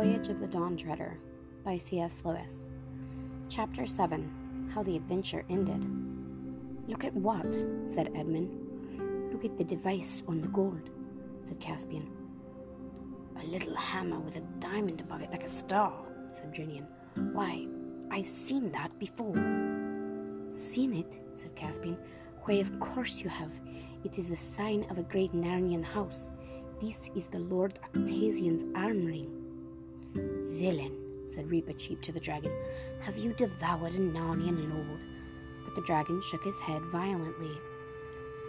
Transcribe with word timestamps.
Voyage 0.00 0.28
of 0.28 0.40
the 0.40 0.46
Dawn 0.46 0.78
Treader 0.78 1.18
by 1.62 1.76
C.S. 1.76 2.22
Lewis. 2.24 2.56
Chapter 3.50 3.86
7 3.86 4.70
How 4.72 4.82
the 4.82 4.96
Adventure 4.96 5.44
Ended. 5.50 5.84
Look 6.88 7.04
at 7.04 7.12
what? 7.12 7.44
said 7.86 8.10
Edmund. 8.16 9.30
Look 9.30 9.44
at 9.44 9.58
the 9.58 9.64
device 9.64 10.22
on 10.26 10.40
the 10.40 10.48
gold, 10.48 10.88
said 11.46 11.60
Caspian. 11.60 12.10
A 13.42 13.44
little 13.44 13.76
hammer 13.76 14.18
with 14.18 14.36
a 14.36 14.40
diamond 14.58 15.02
above 15.02 15.20
it 15.20 15.30
like 15.30 15.44
a 15.44 15.48
star, 15.48 15.92
said 16.32 16.54
Drinian. 16.54 16.86
Why, 17.34 17.66
I've 18.10 18.26
seen 18.26 18.72
that 18.72 18.98
before. 18.98 19.34
Seen 20.50 20.94
it? 20.94 21.12
said 21.34 21.54
Caspian. 21.54 21.98
Why, 22.44 22.54
of 22.54 22.80
course 22.80 23.16
you 23.16 23.28
have. 23.28 23.52
It 24.02 24.18
is 24.18 24.30
the 24.30 24.36
sign 24.38 24.86
of 24.88 24.96
a 24.96 25.02
great 25.02 25.34
Narnian 25.34 25.84
house. 25.84 26.26
This 26.80 27.10
is 27.14 27.26
the 27.26 27.40
Lord 27.40 27.78
Octavian's 27.84 28.64
arm 28.74 29.04
ring. 29.04 29.39
Villain, 30.60 30.94
said 31.30 31.50
Reaper 31.50 31.72
Reepicheep 31.72 32.02
to 32.02 32.12
the 32.12 32.20
dragon, 32.20 32.52
have 33.00 33.16
you 33.16 33.32
devoured 33.32 33.94
a 33.94 33.98
Narnian 33.98 34.70
lord? 34.70 35.00
But 35.64 35.74
the 35.74 35.80
dragon 35.86 36.20
shook 36.20 36.44
his 36.44 36.58
head 36.58 36.82
violently. 36.92 37.58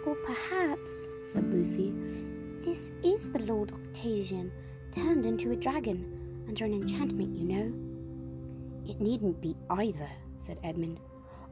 Or 0.04 0.14
perhaps, 0.16 0.90
said 1.32 1.50
Lucy, 1.50 1.90
this 2.66 2.90
is 3.02 3.30
the 3.30 3.38
Lord 3.38 3.72
Octavian, 3.72 4.52
turned 4.94 5.24
into 5.24 5.52
a 5.52 5.56
dragon, 5.56 6.44
under 6.46 6.66
an 6.66 6.74
enchantment, 6.74 7.34
you 7.34 7.44
know. 7.44 8.92
It 8.92 9.00
needn't 9.00 9.40
be 9.40 9.56
either, 9.70 10.10
said 10.38 10.58
Edmund. 10.62 11.00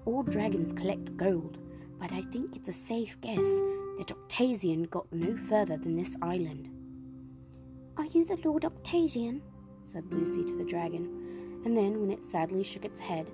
All 0.04 0.22
dragons 0.22 0.74
collect 0.74 1.16
gold, 1.16 1.56
but 1.98 2.12
I 2.12 2.20
think 2.20 2.54
it's 2.54 2.68
a 2.68 2.74
safe 2.74 3.16
guess 3.22 3.38
that 3.96 4.12
Octavian 4.12 4.82
got 4.82 5.10
no 5.10 5.38
further 5.38 5.78
than 5.78 5.96
this 5.96 6.14
island. 6.20 6.68
Are 7.96 8.04
you 8.04 8.26
the 8.26 8.36
Lord 8.44 8.66
Octavian? 8.66 9.40
Said 9.92 10.12
Lucy 10.12 10.44
to 10.44 10.56
the 10.56 10.64
dragon, 10.64 11.62
and 11.64 11.76
then, 11.76 12.00
when 12.00 12.10
it 12.10 12.24
sadly 12.24 12.62
shook 12.62 12.84
its 12.84 13.00
head, 13.00 13.30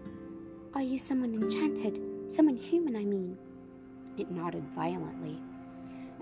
Are 0.75 0.83
you 0.83 0.99
someone 0.99 1.35
enchanted? 1.35 2.01
Someone 2.35 2.57
human, 2.57 2.97
I 2.97 3.05
mean? 3.05 3.39
It 4.19 4.31
nodded 4.31 4.65
violently. 4.75 5.39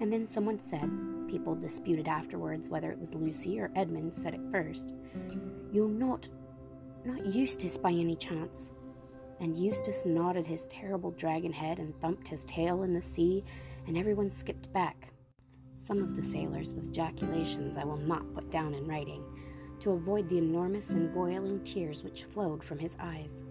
And 0.00 0.12
then 0.12 0.28
someone 0.28 0.58
said, 0.58 0.90
people 1.28 1.54
disputed 1.54 2.08
afterwards 2.08 2.68
whether 2.68 2.90
it 2.90 2.98
was 2.98 3.14
Lucy 3.14 3.58
or 3.58 3.70
Edmund 3.74 4.14
said 4.14 4.34
it 4.34 4.40
first, 4.50 4.92
You're 5.72 5.88
not, 5.88 6.28
not 7.04 7.24
Eustace 7.26 7.76
by 7.76 7.90
any 7.90 8.16
chance 8.16 8.70
and 9.40 9.56
Eustace 9.56 10.02
nodded 10.04 10.46
his 10.46 10.64
terrible 10.64 11.10
dragon 11.12 11.52
head 11.52 11.78
and 11.78 11.98
thumped 12.00 12.28
his 12.28 12.44
tail 12.44 12.82
in 12.82 12.94
the 12.94 13.02
sea, 13.02 13.44
and 13.86 13.96
everyone 13.96 14.30
skipped 14.30 14.72
back. 14.72 15.12
Some 15.86 15.98
of 15.98 16.16
the 16.16 16.24
sailors 16.24 16.72
with 16.72 16.88
ejaculations 16.88 17.76
I 17.76 17.84
will 17.84 17.98
not 17.98 18.32
put 18.34 18.50
down 18.50 18.74
in 18.74 18.86
writing, 18.86 19.22
to 19.80 19.92
avoid 19.92 20.28
the 20.28 20.38
enormous 20.38 20.90
and 20.90 21.12
boiling 21.12 21.62
tears 21.64 22.02
which 22.02 22.24
flowed 22.24 22.62
from 22.62 22.78
his 22.78 22.92
eyes. 22.98 23.42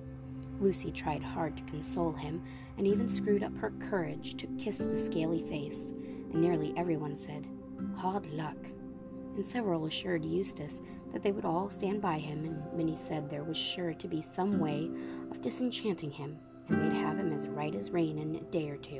Lucy 0.60 0.92
tried 0.92 1.24
hard 1.24 1.58
to 1.58 1.64
console 1.64 2.14
him, 2.14 2.42
and 2.78 2.88
even 2.88 3.10
screwed 3.10 3.44
up 3.44 3.56
her 3.58 3.74
courage 3.90 4.36
to 4.38 4.48
kiss 4.58 4.78
the 4.78 4.98
scaly 4.98 5.44
face, 5.44 5.92
and 6.32 6.36
nearly 6.36 6.74
everyone 6.78 7.18
said, 7.18 7.48
Hard 7.98 8.26
luck. 8.32 8.58
And 9.36 9.48
several 9.48 9.86
assured 9.86 10.24
Eustace 10.24 10.82
that 11.12 11.22
they 11.22 11.32
would 11.32 11.46
all 11.46 11.70
stand 11.70 12.02
by 12.02 12.18
him, 12.18 12.46
and 12.46 12.78
many 12.78 12.96
said 12.96 13.30
there 13.30 13.44
was 13.44 13.58
sure 13.58 13.94
to 13.94 14.08
be 14.08 14.22
some 14.22 14.60
way 14.60 14.90
of 15.32 15.42
disenchanting 15.42 16.12
him, 16.12 16.38
and 16.70 16.82
they'd 16.82 17.00
have 17.00 17.18
him 17.18 17.34
as 17.34 17.48
right 17.48 17.76
as 17.76 17.92
rain 17.92 18.18
in 18.20 18.36
a 18.36 18.42
day 18.52 18.70
or 18.70 18.78
two. 18.78 19.00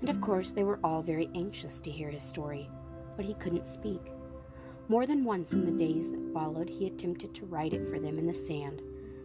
And 0.00 0.10
of 0.10 0.20
course, 0.20 0.50
they 0.50 0.64
were 0.64 0.80
all 0.84 1.02
very 1.02 1.30
anxious 1.34 1.80
to 1.80 1.90
hear 1.90 2.10
his 2.10 2.22
story, 2.22 2.68
but 3.16 3.24
he 3.24 3.34
couldn't 3.34 3.66
speak. 3.66 4.12
More 4.88 5.06
than 5.06 5.24
once 5.24 5.52
in 5.52 5.64
the 5.64 5.84
days 5.84 6.10
that 6.10 6.32
followed, 6.32 6.68
he 6.68 6.86
attempted 6.86 7.34
to 7.34 7.46
write 7.46 7.72
it 7.72 7.88
for 7.88 7.98
them 7.98 8.18
in 8.18 8.26
the 8.26 8.34
sand, 8.34 8.82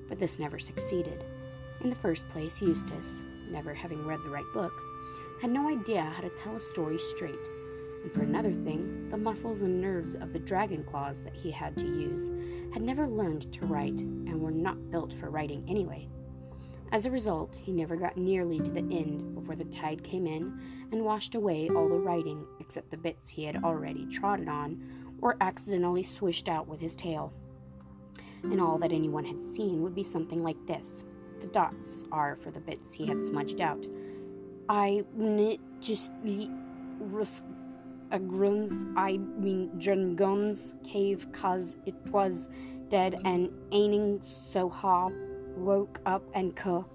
but 0.08 0.20
this 0.20 0.40
never 0.40 0.60
succeeded. 0.60 1.24
In 1.82 1.90
the 1.90 1.96
first 1.96 2.28
place, 2.30 2.62
Eustace, 2.62 3.22
never 3.50 3.74
having 3.74 4.06
read 4.06 4.20
the 4.24 4.30
right 4.30 4.52
books, 4.54 4.84
had 5.42 5.52
no 5.52 5.70
idea 5.70 6.02
how 6.02 6.22
to 6.22 6.30
tell 6.30 6.56
a 6.56 6.62
story 6.62 6.98
straight 6.98 7.40
and 8.04 8.12
for 8.14 8.22
another 8.22 8.52
thing, 8.52 9.10
the 9.10 9.18
muscles 9.18 9.62
and 9.62 9.82
nerves 9.82 10.16
of 10.16 10.32
the 10.32 10.40
dragon 10.40 10.84
claws 10.84 11.22
that 11.24 11.34
he 11.34 11.52
had 11.52 11.76
to 11.78 11.86
use 11.86 12.32
had 12.74 12.82
never 12.82 13.08
learned 13.08 13.52
to 13.54 13.66
write 13.66 14.00
and 14.00 14.42
were 14.42 14.52
not 14.52 14.90
built 14.90 15.14
for 15.14 15.30
writing 15.30 15.66
anyway. 15.68 16.08
As 16.92 17.06
a 17.06 17.12
result, 17.12 17.56
he 17.60 17.72
never 17.72 17.96
got 17.96 18.18
nearly 18.18 18.58
to 18.60 18.72
the 18.72 18.80
end 18.80 19.36
before 19.36 19.56
the 19.56 19.66
tide 19.66 20.04
came 20.04 20.26
in 20.26 20.60
and 20.92 21.04
washed 21.04 21.36
away 21.36 21.70
all 21.70 21.90
the 21.90 22.00
writing 22.00 22.46
except 22.60 22.90
the 22.90 22.98
bits 22.98 23.30
he 23.30 23.44
had 23.44 23.64
already 23.64 24.08
trodden 24.08 24.50
on 24.50 24.99
or 25.22 25.36
accidentally 25.42 26.04
swished 26.04 26.48
out 26.50 26.68
with 26.68 26.80
his 26.80 26.96
tail. 26.96 27.34
And 28.44 28.62
all 28.62 28.78
that 28.80 28.92
anyone 28.92 29.26
had 29.26 29.56
seen 29.56 29.82
would 29.82 29.96
be 29.96 30.04
something 30.04 30.44
like 30.44 30.58
this. 30.66 31.04
The 31.42 31.48
dots 31.48 32.04
are 32.12 32.36
for 32.36 32.52
the 32.52 32.60
bits 32.60 32.94
he 32.94 33.06
had 33.06 33.28
smudged 33.28 33.62
out. 33.62 33.86
I 34.70 35.04
just 35.80 36.12
rusk 37.00 37.44
a 38.12 38.20
gruns 38.20 38.86
I 38.98 39.18
mean 39.18 39.70
Drungun's 39.78 40.74
cave 40.84 41.28
cause 41.32 41.76
it 41.86 41.96
was 42.08 42.48
dead 42.90 43.20
and 43.24 43.52
aining 43.72 44.22
so 44.52 44.68
hard 44.68 45.14
woke 45.56 46.00
up 46.06 46.24
and 46.34 46.56
co 46.56 46.86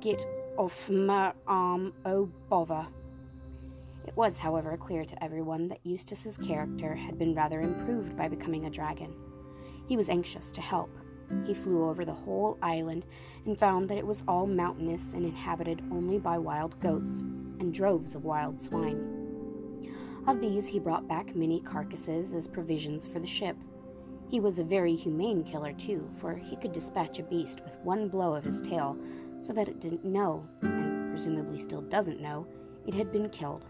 get 0.00 0.24
off 0.56 0.88
my 0.88 1.32
arm 1.46 1.92
oh 2.04 2.26
bother. 2.48 2.86
It 4.12 4.18
was, 4.18 4.36
however, 4.36 4.76
clear 4.76 5.06
to 5.06 5.24
everyone 5.24 5.68
that 5.68 5.80
Eustace's 5.84 6.36
character 6.36 6.94
had 6.94 7.18
been 7.18 7.34
rather 7.34 7.62
improved 7.62 8.14
by 8.14 8.28
becoming 8.28 8.66
a 8.66 8.70
dragon. 8.70 9.14
He 9.88 9.96
was 9.96 10.10
anxious 10.10 10.52
to 10.52 10.60
help. 10.60 10.90
He 11.46 11.54
flew 11.54 11.88
over 11.88 12.04
the 12.04 12.12
whole 12.12 12.58
island 12.60 13.06
and 13.46 13.58
found 13.58 13.88
that 13.88 13.96
it 13.96 14.06
was 14.06 14.22
all 14.28 14.46
mountainous 14.46 15.02
and 15.14 15.24
inhabited 15.24 15.80
only 15.90 16.18
by 16.18 16.36
wild 16.36 16.78
goats 16.80 17.22
and 17.58 17.72
droves 17.72 18.14
of 18.14 18.24
wild 18.24 18.62
swine. 18.62 19.88
Of 20.26 20.42
these, 20.42 20.66
he 20.66 20.78
brought 20.78 21.08
back 21.08 21.34
many 21.34 21.60
carcasses 21.62 22.34
as 22.34 22.46
provisions 22.46 23.06
for 23.06 23.18
the 23.18 23.26
ship. 23.26 23.56
He 24.28 24.40
was 24.40 24.58
a 24.58 24.64
very 24.64 24.94
humane 24.94 25.42
killer, 25.42 25.72
too, 25.72 26.06
for 26.20 26.34
he 26.34 26.56
could 26.56 26.72
dispatch 26.72 27.18
a 27.18 27.22
beast 27.22 27.62
with 27.64 27.78
one 27.82 28.10
blow 28.10 28.34
of 28.34 28.44
his 28.44 28.60
tail 28.60 28.94
so 29.40 29.54
that 29.54 29.68
it 29.68 29.80
didn't 29.80 30.04
know, 30.04 30.46
and 30.60 31.10
presumably 31.14 31.58
still 31.58 31.80
doesn't 31.80 32.20
know, 32.20 32.46
it 32.86 32.94
had 32.94 33.12
been 33.12 33.28
killed. 33.30 33.64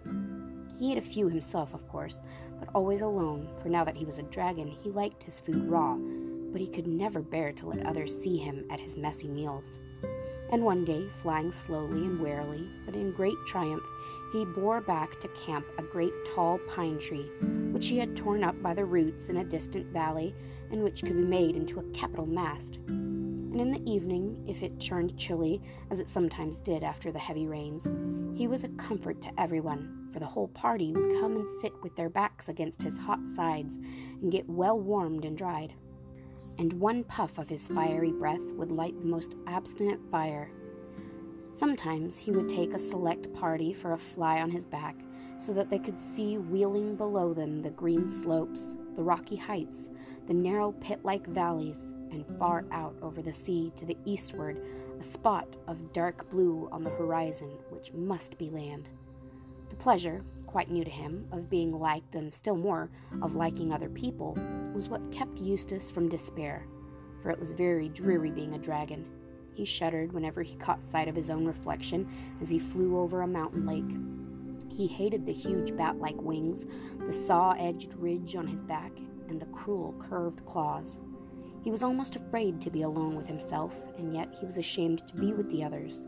He 0.78 0.92
ate 0.92 0.98
a 0.98 1.02
few 1.02 1.28
himself, 1.28 1.74
of 1.74 1.88
course, 1.88 2.18
but 2.58 2.68
always 2.74 3.00
alone, 3.00 3.48
for 3.62 3.68
now 3.68 3.84
that 3.84 3.96
he 3.96 4.04
was 4.04 4.18
a 4.18 4.22
dragon, 4.22 4.68
he 4.68 4.90
liked 4.90 5.24
his 5.24 5.38
food 5.40 5.68
raw, 5.68 5.96
but 5.96 6.60
he 6.60 6.68
could 6.68 6.86
never 6.86 7.20
bear 7.20 7.52
to 7.52 7.68
let 7.68 7.86
others 7.86 8.16
see 8.20 8.36
him 8.36 8.64
at 8.70 8.80
his 8.80 8.96
messy 8.96 9.28
meals. 9.28 9.64
And 10.50 10.64
one 10.64 10.84
day, 10.84 11.08
flying 11.22 11.52
slowly 11.66 11.98
and 11.98 12.20
warily, 12.20 12.68
but 12.84 12.94
in 12.94 13.12
great 13.12 13.38
triumph, 13.46 13.84
he 14.32 14.44
bore 14.44 14.80
back 14.80 15.20
to 15.20 15.28
camp 15.46 15.66
a 15.78 15.82
great 15.82 16.12
tall 16.34 16.58
pine 16.68 16.98
tree, 16.98 17.30
which 17.72 17.88
he 17.88 17.98
had 17.98 18.16
torn 18.16 18.44
up 18.44 18.60
by 18.62 18.74
the 18.74 18.84
roots 18.84 19.28
in 19.28 19.38
a 19.38 19.44
distant 19.44 19.86
valley, 19.86 20.34
and 20.70 20.82
which 20.82 21.02
could 21.02 21.16
be 21.16 21.24
made 21.24 21.56
into 21.56 21.80
a 21.80 21.90
capital 21.92 22.26
mast. 22.26 22.78
And 23.52 23.60
in 23.60 23.70
the 23.70 23.90
evening, 23.90 24.44
if 24.48 24.62
it 24.62 24.80
turned 24.80 25.16
chilly, 25.18 25.62
as 25.90 25.98
it 25.98 26.08
sometimes 26.08 26.56
did 26.60 26.82
after 26.82 27.12
the 27.12 27.18
heavy 27.18 27.46
rains, 27.46 27.86
he 28.36 28.48
was 28.48 28.64
a 28.64 28.68
comfort 28.70 29.20
to 29.22 29.40
everyone, 29.40 30.08
for 30.12 30.18
the 30.18 30.26
whole 30.26 30.48
party 30.48 30.92
would 30.92 31.20
come 31.20 31.36
and 31.36 31.60
sit 31.60 31.72
with 31.82 31.94
their 31.94 32.08
backs 32.08 32.48
against 32.48 32.82
his 32.82 32.98
hot 32.98 33.20
sides 33.36 33.76
and 33.76 34.32
get 34.32 34.48
well 34.48 34.78
warmed 34.78 35.24
and 35.24 35.38
dried. 35.38 35.74
And 36.58 36.72
one 36.74 37.04
puff 37.04 37.38
of 37.38 37.48
his 37.48 37.68
fiery 37.68 38.10
breath 38.10 38.42
would 38.56 38.72
light 38.72 38.98
the 38.98 39.06
most 39.06 39.36
obstinate 39.46 40.00
fire 40.10 40.50
Sometimes 41.54 42.16
he 42.16 42.30
would 42.30 42.48
take 42.48 42.72
a 42.72 42.80
select 42.80 43.32
party 43.34 43.72
for 43.72 43.92
a 43.92 43.98
fly 43.98 44.40
on 44.40 44.50
his 44.50 44.64
back 44.64 44.96
so 45.38 45.52
that 45.52 45.68
they 45.68 45.78
could 45.78 45.98
see 45.98 46.38
wheeling 46.38 46.96
below 46.96 47.34
them 47.34 47.62
the 47.62 47.70
green 47.70 48.10
slopes, 48.10 48.74
the 48.96 49.02
rocky 49.02 49.36
heights, 49.36 49.88
the 50.28 50.34
narrow 50.34 50.72
pit 50.72 51.00
like 51.02 51.26
valleys, 51.26 51.92
and 52.12 52.24
far 52.38 52.64
out 52.70 52.94
over 53.02 53.20
the 53.22 53.32
sea 53.32 53.72
to 53.76 53.84
the 53.84 53.96
eastward 54.04 54.60
a 55.00 55.02
spot 55.02 55.56
of 55.66 55.92
dark 55.92 56.30
blue 56.30 56.68
on 56.70 56.84
the 56.84 56.90
horizon 56.90 57.50
which 57.70 57.92
must 57.92 58.38
be 58.38 58.50
land. 58.50 58.88
The 59.68 59.76
pleasure, 59.76 60.22
quite 60.46 60.70
new 60.70 60.84
to 60.84 60.90
him, 60.90 61.26
of 61.32 61.50
being 61.50 61.72
liked 61.72 62.14
and 62.14 62.32
still 62.32 62.56
more 62.56 62.90
of 63.22 63.34
liking 63.34 63.72
other 63.72 63.88
people 63.88 64.36
was 64.74 64.88
what 64.88 65.10
kept 65.10 65.38
Eustace 65.38 65.90
from 65.90 66.08
despair, 66.08 66.66
for 67.22 67.30
it 67.30 67.40
was 67.40 67.52
very 67.52 67.88
dreary 67.88 68.30
being 68.30 68.54
a 68.54 68.58
dragon 68.58 69.06
he 69.54 69.64
shuddered 69.64 70.12
whenever 70.12 70.42
he 70.42 70.56
caught 70.56 70.80
sight 70.90 71.08
of 71.08 71.16
his 71.16 71.30
own 71.30 71.44
reflection 71.44 72.08
as 72.40 72.48
he 72.48 72.58
flew 72.58 72.98
over 72.98 73.22
a 73.22 73.26
mountain 73.26 73.66
lake. 73.66 74.76
He 74.76 74.86
hated 74.86 75.26
the 75.26 75.32
huge 75.32 75.76
bat 75.76 75.98
like 75.98 76.20
wings, 76.20 76.64
the 76.98 77.12
saw 77.12 77.52
edged 77.52 77.94
ridge 77.94 78.34
on 78.34 78.46
his 78.46 78.62
back, 78.62 78.92
and 79.28 79.40
the 79.40 79.46
cruel 79.46 79.94
curved 79.98 80.44
claws. 80.46 80.98
He 81.62 81.70
was 81.70 81.82
almost 81.82 82.16
afraid 82.16 82.60
to 82.60 82.70
be 82.70 82.82
alone 82.82 83.14
with 83.14 83.26
himself, 83.26 83.72
and 83.96 84.12
yet 84.14 84.34
he 84.38 84.46
was 84.46 84.56
ashamed 84.56 85.06
to 85.06 85.14
be 85.14 85.32
with 85.32 85.50
the 85.50 85.62
others. 85.62 86.00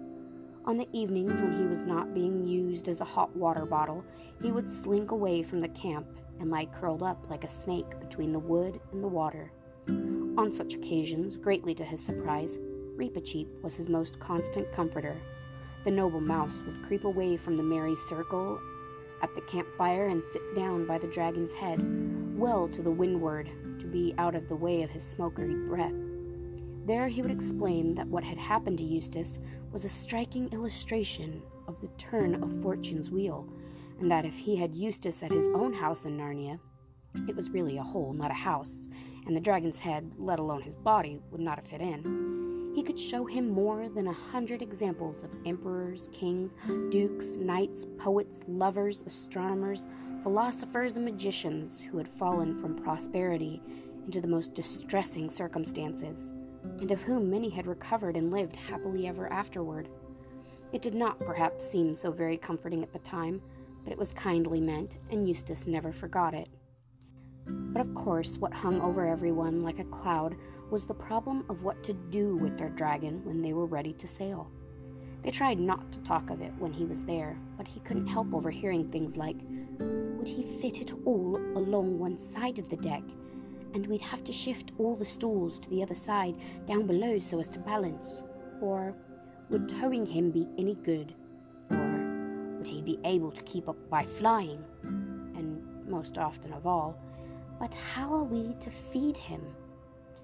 On 0.67 0.77
the 0.77 0.89
evenings 0.93 1.33
when 1.35 1.59
he 1.59 1.67
was 1.67 1.83
not 1.83 2.15
being 2.15 2.47
used 2.47 2.89
as 2.89 3.01
a 3.01 3.05
hot 3.05 3.35
water 3.37 3.67
bottle, 3.67 4.05
he 4.43 4.51
would 4.51 4.73
slink 4.73 5.11
away 5.11 5.43
from 5.43 5.61
the 5.61 5.69
camp 5.69 6.07
and 6.41 6.51
lie 6.51 6.67
curled 6.67 7.03
up 7.03 7.31
like 7.31 7.45
a 7.45 7.49
snake 7.49 8.01
between 8.01 8.33
the 8.33 8.39
wood 8.39 8.81
and 8.93 9.05
the 9.05 9.09
water. 9.09 9.53
On 9.89 10.51
such 10.53 10.75
occasions, 10.75 11.37
greatly 11.37 11.75
to 11.77 11.85
his 11.85 12.05
surprise, 12.05 12.57
Reepicheep 12.97 13.63
was 13.63 13.77
his 13.77 13.89
most 13.89 14.19
constant 14.19 14.73
comforter. 14.73 15.17
The 15.85 15.91
noble 15.91 16.21
mouse 16.21 16.55
would 16.67 16.83
creep 16.85 17.05
away 17.05 17.37
from 17.37 17.57
the 17.57 17.63
merry 17.63 17.95
circle 18.09 18.59
at 19.23 19.35
the 19.35 19.43
campfire 19.43 20.09
and 20.09 20.23
sit 20.33 20.43
down 20.57 20.87
by 20.87 20.99
the 20.99 21.07
dragon's 21.07 21.53
head, 21.53 21.79
well 22.35 22.69
to 22.69 22.83
the 22.83 22.91
windward, 22.91 23.51
to 23.81 23.87
be 23.87 24.15
out 24.19 24.35
of 24.35 24.49
the 24.49 24.57
way 24.57 24.83
of 24.83 24.91
his 24.91 25.05
smokery 25.05 25.55
breath. 25.55 25.95
There 26.85 27.09
he 27.09 27.23
would 27.23 27.31
explain 27.31 27.95
that 27.95 28.09
what 28.09 28.25
had 28.25 28.39
happened 28.39 28.79
to 28.79 28.85
Eustace 28.85 29.39
was 29.73 29.85
a 29.85 29.89
striking 29.89 30.49
illustration 30.53 31.43
of 31.67 31.81
the 31.81 31.89
turn 31.99 32.43
of 32.43 32.63
fortune's 32.63 33.11
wheel, 33.11 33.49
and 34.01 34.11
that 34.11 34.25
if 34.25 34.35
he 34.35 34.57
had 34.57 34.75
Eustace 34.75 35.23
at 35.23 35.33
his 35.33 35.47
own 35.55 35.73
house 35.73 36.05
in 36.05 36.19
Narnia, 36.19 36.59
it 37.29 37.37
was 37.37 37.51
really 37.51 37.79
a 37.79 37.83
hole, 37.83 38.13
not 38.13 38.31
a 38.31 38.35
house, 38.35 38.89
and 39.27 39.35
the 39.35 39.41
dragon's 39.41 39.79
head, 39.79 40.13
let 40.19 40.39
alone 40.39 40.63
his 40.63 40.77
body, 40.77 41.21
would 41.31 41.41
not 41.41 41.59
have 41.59 41.69
fit 41.69 41.81
in. 41.81 42.73
He 42.75 42.83
could 42.83 42.99
show 42.99 43.25
him 43.25 43.51
more 43.51 43.89
than 43.89 44.09
a 44.09 44.13
hundred 44.13 44.61
examples 44.61 45.23
of 45.23 45.31
emperors, 45.47 46.09
kings, 46.13 46.55
dukes, 46.91 47.27
knights, 47.39 47.87
poets, 47.99 48.41
lovers, 48.49 49.03
astronomers, 49.07 49.87
philosophers, 50.25 50.97
and 50.97 51.05
magicians 51.05 51.83
who 51.83 51.99
had 51.99 52.09
fallen 52.09 52.59
from 52.59 52.83
prosperity 52.83 53.63
into 54.07 54.23
the 54.23 54.27
most 54.27 54.55
distressing 54.55 55.29
circumstances, 55.29 56.31
and 56.81 56.91
of 56.91 57.03
whom 57.03 57.29
many 57.29 57.51
had 57.51 57.67
recovered 57.67 58.17
and 58.17 58.31
lived 58.31 58.57
happily 58.57 59.07
ever 59.07 59.31
afterward. 59.31 59.87
It 60.73 60.81
did 60.81 60.95
not, 60.95 61.21
perhaps, 61.21 61.71
seem 61.71 61.95
so 61.95 62.11
very 62.11 62.39
comforting 62.39 62.83
at 62.83 62.91
the 62.91 63.01
time, 63.01 63.43
but 63.85 63.93
it 63.93 63.99
was 63.99 64.15
kindly 64.15 64.63
meant, 64.63 64.97
and 65.11 65.29
Eustace 65.29 65.67
never 65.67 65.93
forgot 65.93 66.33
it. 66.33 66.49
But 67.47 67.83
of 67.83 67.95
course, 67.95 68.39
what 68.39 68.55
hung 68.55 68.81
over 68.81 69.07
everyone 69.07 69.63
like 69.63 69.79
a 69.79 69.85
cloud 69.85 70.37
was 70.71 70.87
the 70.87 70.95
problem 70.95 71.45
of 71.51 71.63
what 71.63 71.85
to 71.85 71.93
do 71.93 72.37
with 72.37 72.57
their 72.57 72.71
dragon 72.71 73.21
when 73.25 73.43
they 73.43 73.53
were 73.53 73.67
ready 73.67 73.93
to 73.93 74.09
sail. 74.09 74.51
They 75.23 75.31
tried 75.31 75.59
not 75.59 75.93
to 75.93 75.99
talk 76.01 76.31
of 76.31 76.41
it 76.41 76.53
when 76.59 76.73
he 76.73 76.87
was 76.87 77.03
there, 77.03 77.37
but 77.59 77.69
he 77.69 77.81
couldn't 77.81 78.07
help 78.07 78.33
overhearing 78.33 78.91
things 78.91 79.17
like, 79.19 79.37
Would 80.25 80.33
he 80.33 80.59
fit 80.59 80.81
it 80.81 80.91
all 81.05 81.37
along 81.55 81.99
one 81.99 82.19
side 82.19 82.59
of 82.59 82.71
the 82.71 82.79
deck? 82.79 83.03
And 83.75 83.87
we'd 83.87 84.01
have 84.01 84.25
to 84.25 84.33
shift 84.33 84.71
all 84.79 84.97
the 84.97 85.05
stools 85.05 85.59
to 85.59 85.69
the 85.69 85.83
other 85.83 85.95
side 85.95 86.35
down 86.67 86.87
below 86.87 87.19
so 87.19 87.41
as 87.41 87.49
to 87.49 87.59
balance. 87.59 88.07
Or, 88.63 88.95
would 89.51 89.69
towing 89.69 90.07
him 90.07 90.31
be 90.31 90.49
any 90.57 90.77
good? 90.77 91.15
Or, 91.71 92.57
would 92.57 92.67
he 92.67 92.81
be 92.81 92.99
able 93.05 93.33
to 93.33 93.43
keep 93.43 93.69
up 93.69 93.77
by 93.91 94.07
flying? 94.19 94.65
And 94.83 95.63
most 95.87 96.17
often 96.17 96.55
of 96.55 96.67
all, 96.67 96.99
but 97.61 97.75
how 97.75 98.11
are 98.15 98.25
we 98.25 98.55
to 98.61 98.71
feed 98.95 99.19
him? 99.19 99.43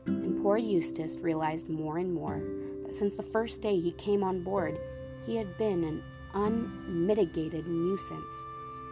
And 0.07 0.43
poor 0.43 0.57
Eustace 0.57 1.17
realized 1.17 1.69
more 1.69 1.99
and 1.99 2.15
more 2.15 2.43
that 2.87 2.95
since 2.95 3.17
the 3.17 3.23
first 3.23 3.61
day 3.61 3.79
he 3.79 3.93
came 3.93 4.25
on 4.25 4.45
board, 4.45 4.81
he 5.27 5.37
had 5.37 5.59
been 5.59 5.85
an 5.85 6.03
unmitigated 6.33 7.67
nuisance, 7.67 8.33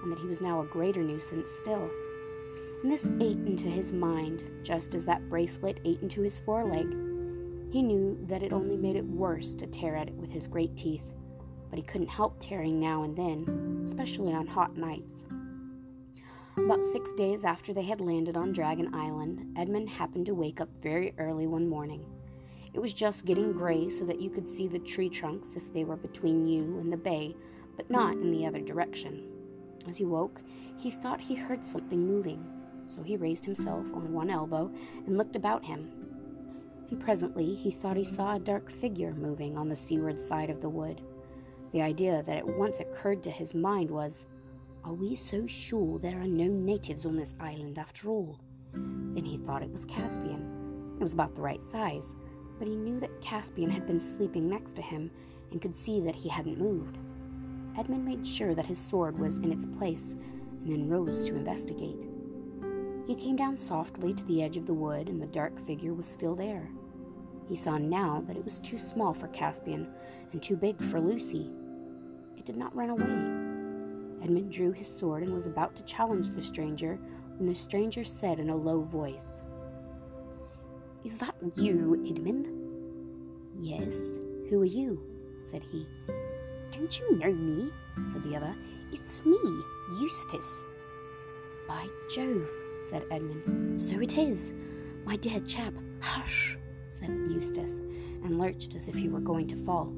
and 0.03 0.13
that 0.13 0.19
he 0.19 0.27
was 0.27 0.41
now 0.41 0.61
a 0.61 0.67
greater 0.67 1.03
nuisance 1.03 1.51
still. 1.57 1.91
And 2.83 2.93
this 2.93 3.09
ate 3.21 3.39
into 3.39 3.67
his 3.67 3.93
mind, 3.93 4.45
just 4.63 4.95
as 4.95 5.05
that 5.05 5.29
bracelet 5.29 5.81
ate 5.85 6.01
into 6.03 6.23
his 6.23 6.39
foreleg. 6.39 6.89
He 7.71 7.83
knew 7.83 8.19
that 8.29 8.43
it 8.43 8.53
only 8.53 8.77
made 8.77 8.97
it 8.97 9.05
worse 9.05 9.55
to 9.57 9.67
tear 9.67 9.97
at 9.97 10.09
it 10.09 10.15
with 10.15 10.31
his 10.31 10.47
great 10.47 10.77
teeth, 10.77 11.05
but 11.71 11.79
he 11.79 11.85
couldn't 11.85 12.09
help 12.09 12.37
tearing 12.41 12.81
now 12.81 13.03
and 13.03 13.17
then, 13.17 13.83
especially 13.85 14.33
on 14.33 14.47
hot 14.47 14.77
nights. 14.77 15.25
About 16.57 16.85
six 16.87 17.13
days 17.13 17.45
after 17.45 17.73
they 17.73 17.83
had 17.83 18.01
landed 18.01 18.37
on 18.37 18.53
Dragon 18.53 18.95
Island, 18.95 19.57
Edmund 19.57 19.89
happened 19.89 20.27
to 20.27 20.35
wake 20.35 20.61
up 20.61 20.69
very 20.83 21.15
early 21.19 21.47
one 21.47 21.69
morning. 21.69 22.05
It 22.75 22.81
was 22.81 22.93
just 22.93 23.25
getting 23.25 23.53
gray 23.53 23.89
so 23.91 24.05
that 24.05 24.21
you 24.21 24.31
could 24.31 24.49
see 24.49 24.67
the 24.67 24.79
tree 24.79 25.09
trunks 25.09 25.57
if 25.57 25.73
they 25.73 25.85
were 25.85 25.97
between 25.97 26.47
you 26.47 26.79
and 26.79 26.93
the 26.93 26.97
bay, 26.97 27.37
but 27.77 27.91
not 27.91 28.15
in 28.15 28.31
the 28.31 28.47
other 28.47 28.61
direction. 28.61 29.38
As 29.89 29.97
he 29.97 30.05
woke, 30.05 30.41
he 30.77 30.91
thought 30.91 31.21
he 31.21 31.35
heard 31.35 31.65
something 31.65 32.07
moving, 32.07 32.45
so 32.95 33.03
he 33.03 33.17
raised 33.17 33.45
himself 33.45 33.87
on 33.95 34.13
one 34.13 34.31
elbow 34.31 34.71
and 35.07 35.17
looked 35.17 35.35
about 35.35 35.65
him. 35.65 35.91
And 36.91 37.01
presently 37.01 37.55
he 37.55 37.71
thought 37.71 37.97
he 37.97 38.05
saw 38.05 38.37
a 38.37 38.41
dark 38.41 38.71
figure 38.71 39.13
moving 39.13 39.57
on 39.57 39.69
the 39.69 39.77
seaward 39.77 40.21
side 40.21 40.51
of 40.51 40.61
the 40.61 40.69
wood. 40.69 41.01
The 41.73 41.83
idea 41.83 42.23
that 42.27 42.37
at 42.37 42.47
once 42.47 42.81
occurred 42.81 43.23
to 43.25 43.31
his 43.31 43.55
mind 43.55 43.91
was, 43.91 44.25
are 44.85 44.93
we 44.93 45.17
so 45.17 45.47
sure 45.47 45.99
there 45.99 46.21
are 46.21 46.27
no 46.27 46.47
natives 46.47 47.05
on 47.05 47.17
this 47.17 47.35
island 47.41 47.79
after 47.79 48.09
all? 48.09 48.39
Then 48.73 49.25
he 49.25 49.39
thought 49.39 49.63
it 49.63 49.73
was 49.73 49.85
Caspian. 49.85 50.95
It 51.01 51.03
was 51.03 51.13
about 51.13 51.35
the 51.35 51.43
right 51.43 51.63
size, 51.63 52.15
but 52.59 52.69
he 52.69 52.77
knew 52.77 53.01
that 53.01 53.21
Caspian 53.21 53.71
had 53.71 53.87
been 53.87 54.01
sleeping 54.01 54.49
next 54.49 54.77
to 54.77 54.83
him 54.83 55.11
and 55.51 55.61
could 55.61 55.77
see 55.77 56.01
that 56.01 56.15
he 56.15 56.29
hadn't 56.29 56.59
moved. 56.59 56.99
Edmund 57.79 58.05
made 58.05 58.27
sure 58.27 58.55
that 58.57 58.67
his 58.67 58.79
sword 58.79 59.17
was 59.19 59.37
in 59.37 59.53
its 59.53 59.65
place 59.79 60.17
and 60.63 60.69
then 60.69 60.89
rose 60.89 61.23
to 61.25 61.37
investigate. 61.37 62.09
He 63.07 63.15
came 63.15 63.37
down 63.37 63.57
softly 63.57 64.13
to 64.13 64.25
the 64.25 64.43
edge 64.43 64.57
of 64.57 64.67
the 64.67 64.75
wood, 64.75 65.09
and 65.09 65.23
the 65.23 65.27
dark 65.27 65.65
figure 65.65 65.95
was 65.95 66.07
still 66.07 66.35
there. 66.35 66.69
He 67.49 67.57
saw 67.57 67.79
now 67.79 68.23
that 68.27 68.37
it 68.37 68.45
was 68.45 68.59
too 68.59 68.79
small 68.79 69.15
for 69.15 69.29
Caspian 69.29 69.89
and 70.33 70.43
too 70.43 70.57
big 70.57 70.83
for 70.91 71.01
Lucy. 71.01 71.51
It 72.37 72.45
did 72.45 72.57
not 72.57 72.75
run 72.75 72.91
away. 72.91 74.25
Edmund 74.25 74.53
drew 74.53 74.73
his 74.73 74.89
sword 74.99 75.23
and 75.23 75.33
was 75.33 75.47
about 75.47 75.77
to 75.77 75.83
challenge 75.85 76.31
the 76.31 76.43
stranger 76.43 76.99
when 77.37 77.49
the 77.49 77.55
stranger 77.55 78.05
said 78.05 78.41
in 78.41 78.51
a 78.51 78.57
low 78.57 78.83
voice, 78.83 79.41
Is 81.05 81.17
that 81.19 81.37
you, 81.55 82.05
Edmund? 82.07 82.49
Yes. 83.61 83.95
Who 84.51 84.61
are 84.61 84.67
you? 84.67 85.01
said 85.51 85.63
he. 85.71 85.87
Don't 86.79 87.01
you 87.01 87.17
know 87.17 87.33
me? 87.33 87.73
said 88.13 88.23
the 88.23 88.37
other. 88.37 88.55
It's 88.93 89.21
me, 89.25 89.37
Eustace. 90.01 90.65
By 91.67 91.89
Jove, 92.15 92.49
said 92.89 93.03
Edmund. 93.11 93.83
So 93.83 94.01
it 94.01 94.17
is. 94.17 94.53
My 95.05 95.17
dear 95.17 95.41
chap, 95.41 95.75
hush, 96.01 96.57
said 97.01 97.11
Eustace, 97.29 97.81
and 98.23 98.39
lurched 98.39 98.77
as 98.77 98.87
if 98.87 98.95
he 98.95 99.09
were 99.09 99.19
going 99.19 99.49
to 99.49 99.65
fall. 99.65 99.93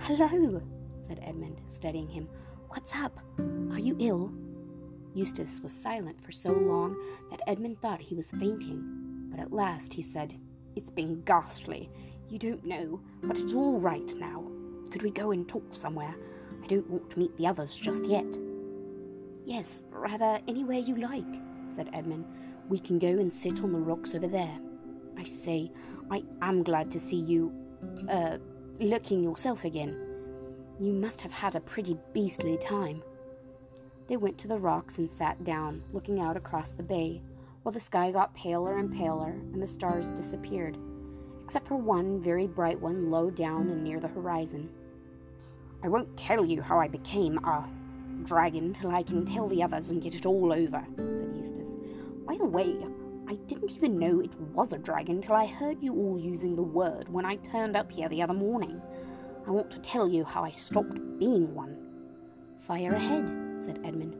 Hello, 0.00 0.60
said 1.06 1.20
Edmund, 1.22 1.60
steadying 1.72 2.08
him. 2.08 2.28
What's 2.70 2.92
up? 2.92 3.20
Are 3.70 3.78
you 3.78 3.96
ill? 4.00 4.32
Eustace 5.14 5.60
was 5.62 5.72
silent 5.72 6.20
for 6.20 6.32
so 6.32 6.50
long 6.50 6.96
that 7.30 7.40
Edmund 7.46 7.80
thought 7.80 8.00
he 8.00 8.16
was 8.16 8.32
fainting, 8.32 9.28
but 9.30 9.38
at 9.38 9.52
last 9.52 9.92
he 9.92 10.02
said, 10.02 10.34
It's 10.74 10.90
been 10.90 11.22
ghastly. 11.22 11.88
You 12.28 12.40
don't 12.40 12.64
know, 12.64 13.00
but 13.22 13.38
it's 13.38 13.54
all 13.54 13.78
right 13.78 14.12
now. 14.16 14.42
Could 14.96 15.02
we 15.02 15.10
go 15.10 15.30
and 15.30 15.46
talk 15.46 15.62
somewhere? 15.74 16.14
I 16.64 16.66
don't 16.68 16.88
want 16.88 17.10
to 17.10 17.18
meet 17.18 17.36
the 17.36 17.46
others 17.46 17.74
just 17.74 18.02
yet. 18.06 18.24
Yes, 19.44 19.82
rather 19.90 20.40
anywhere 20.48 20.78
you 20.78 20.96
like, 20.96 21.22
said 21.66 21.90
Edmund. 21.92 22.24
We 22.70 22.78
can 22.78 22.98
go 22.98 23.08
and 23.08 23.30
sit 23.30 23.62
on 23.62 23.74
the 23.74 23.78
rocks 23.78 24.14
over 24.14 24.26
there. 24.26 24.58
I 25.18 25.24
say, 25.24 25.70
I 26.10 26.22
am 26.40 26.62
glad 26.62 26.90
to 26.92 26.98
see 26.98 27.16
you, 27.16 27.52
uh, 28.08 28.38
looking 28.80 29.22
yourself 29.22 29.64
again. 29.64 30.00
You 30.80 30.94
must 30.94 31.20
have 31.20 31.32
had 31.32 31.56
a 31.56 31.60
pretty 31.60 31.98
beastly 32.14 32.56
time. 32.56 33.02
They 34.08 34.16
went 34.16 34.38
to 34.38 34.48
the 34.48 34.56
rocks 34.56 34.96
and 34.96 35.10
sat 35.10 35.44
down, 35.44 35.82
looking 35.92 36.20
out 36.20 36.38
across 36.38 36.70
the 36.70 36.82
bay, 36.82 37.20
while 37.64 37.72
the 37.74 37.80
sky 37.80 38.12
got 38.12 38.34
paler 38.34 38.78
and 38.78 38.90
paler 38.90 39.32
and 39.52 39.62
the 39.62 39.66
stars 39.66 40.08
disappeared, 40.12 40.78
except 41.44 41.68
for 41.68 41.76
one 41.76 42.18
very 42.18 42.46
bright 42.46 42.80
one 42.80 43.10
low 43.10 43.28
down 43.28 43.68
and 43.68 43.84
near 43.84 44.00
the 44.00 44.08
horizon. 44.08 44.70
I 45.82 45.88
won't 45.88 46.16
tell 46.16 46.44
you 46.44 46.62
how 46.62 46.78
I 46.78 46.88
became 46.88 47.38
a 47.38 47.68
dragon 48.24 48.74
till 48.74 48.90
I 48.90 49.02
can 49.02 49.24
tell 49.26 49.48
the 49.48 49.62
others 49.62 49.90
and 49.90 50.02
get 50.02 50.14
it 50.14 50.26
all 50.26 50.52
over, 50.52 50.84
said 50.96 51.34
Eustace. 51.36 51.76
By 52.26 52.36
the 52.36 52.44
way, 52.44 52.76
I 53.28 53.34
didn't 53.46 53.70
even 53.70 53.98
know 53.98 54.20
it 54.20 54.34
was 54.52 54.72
a 54.72 54.78
dragon 54.78 55.20
till 55.20 55.34
I 55.34 55.46
heard 55.46 55.82
you 55.82 55.94
all 55.94 56.18
using 56.18 56.56
the 56.56 56.62
word 56.62 57.08
when 57.08 57.24
I 57.24 57.36
turned 57.36 57.76
up 57.76 57.90
here 57.90 58.08
the 58.08 58.22
other 58.22 58.34
morning. 58.34 58.80
I 59.46 59.50
want 59.50 59.70
to 59.72 59.78
tell 59.78 60.08
you 60.08 60.24
how 60.24 60.44
I 60.44 60.50
stopped 60.50 60.98
being 61.18 61.54
one. 61.54 61.76
Fire 62.66 62.94
ahead, 62.94 63.28
said 63.64 63.80
Edmund. 63.84 64.16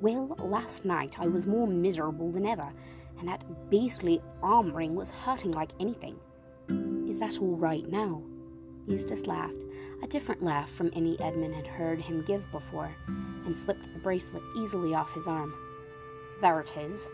Well, 0.00 0.36
last 0.38 0.84
night 0.84 1.14
I 1.18 1.28
was 1.28 1.46
more 1.46 1.66
miserable 1.66 2.32
than 2.32 2.46
ever, 2.46 2.72
and 3.18 3.28
that 3.28 3.44
beastly 3.70 4.20
arm 4.42 4.72
ring 4.72 4.94
was 4.94 5.10
hurting 5.10 5.52
like 5.52 5.70
anything. 5.78 6.18
Is 7.08 7.18
that 7.18 7.38
all 7.38 7.56
right 7.56 7.88
now? 7.88 8.22
Eustace 8.86 9.26
laughed, 9.26 9.64
a 10.02 10.06
different 10.06 10.42
laugh 10.42 10.70
from 10.70 10.90
any 10.94 11.18
Edmund 11.20 11.54
had 11.54 11.66
heard 11.66 12.00
him 12.00 12.22
give 12.22 12.50
before, 12.52 12.94
and 13.44 13.56
slipped 13.56 13.92
the 13.92 13.98
bracelet 13.98 14.42
easily 14.56 14.94
off 14.94 15.12
his 15.12 15.26
arm. 15.26 15.54
There 16.40 16.60
it 16.60 16.70
is, 16.76 17.08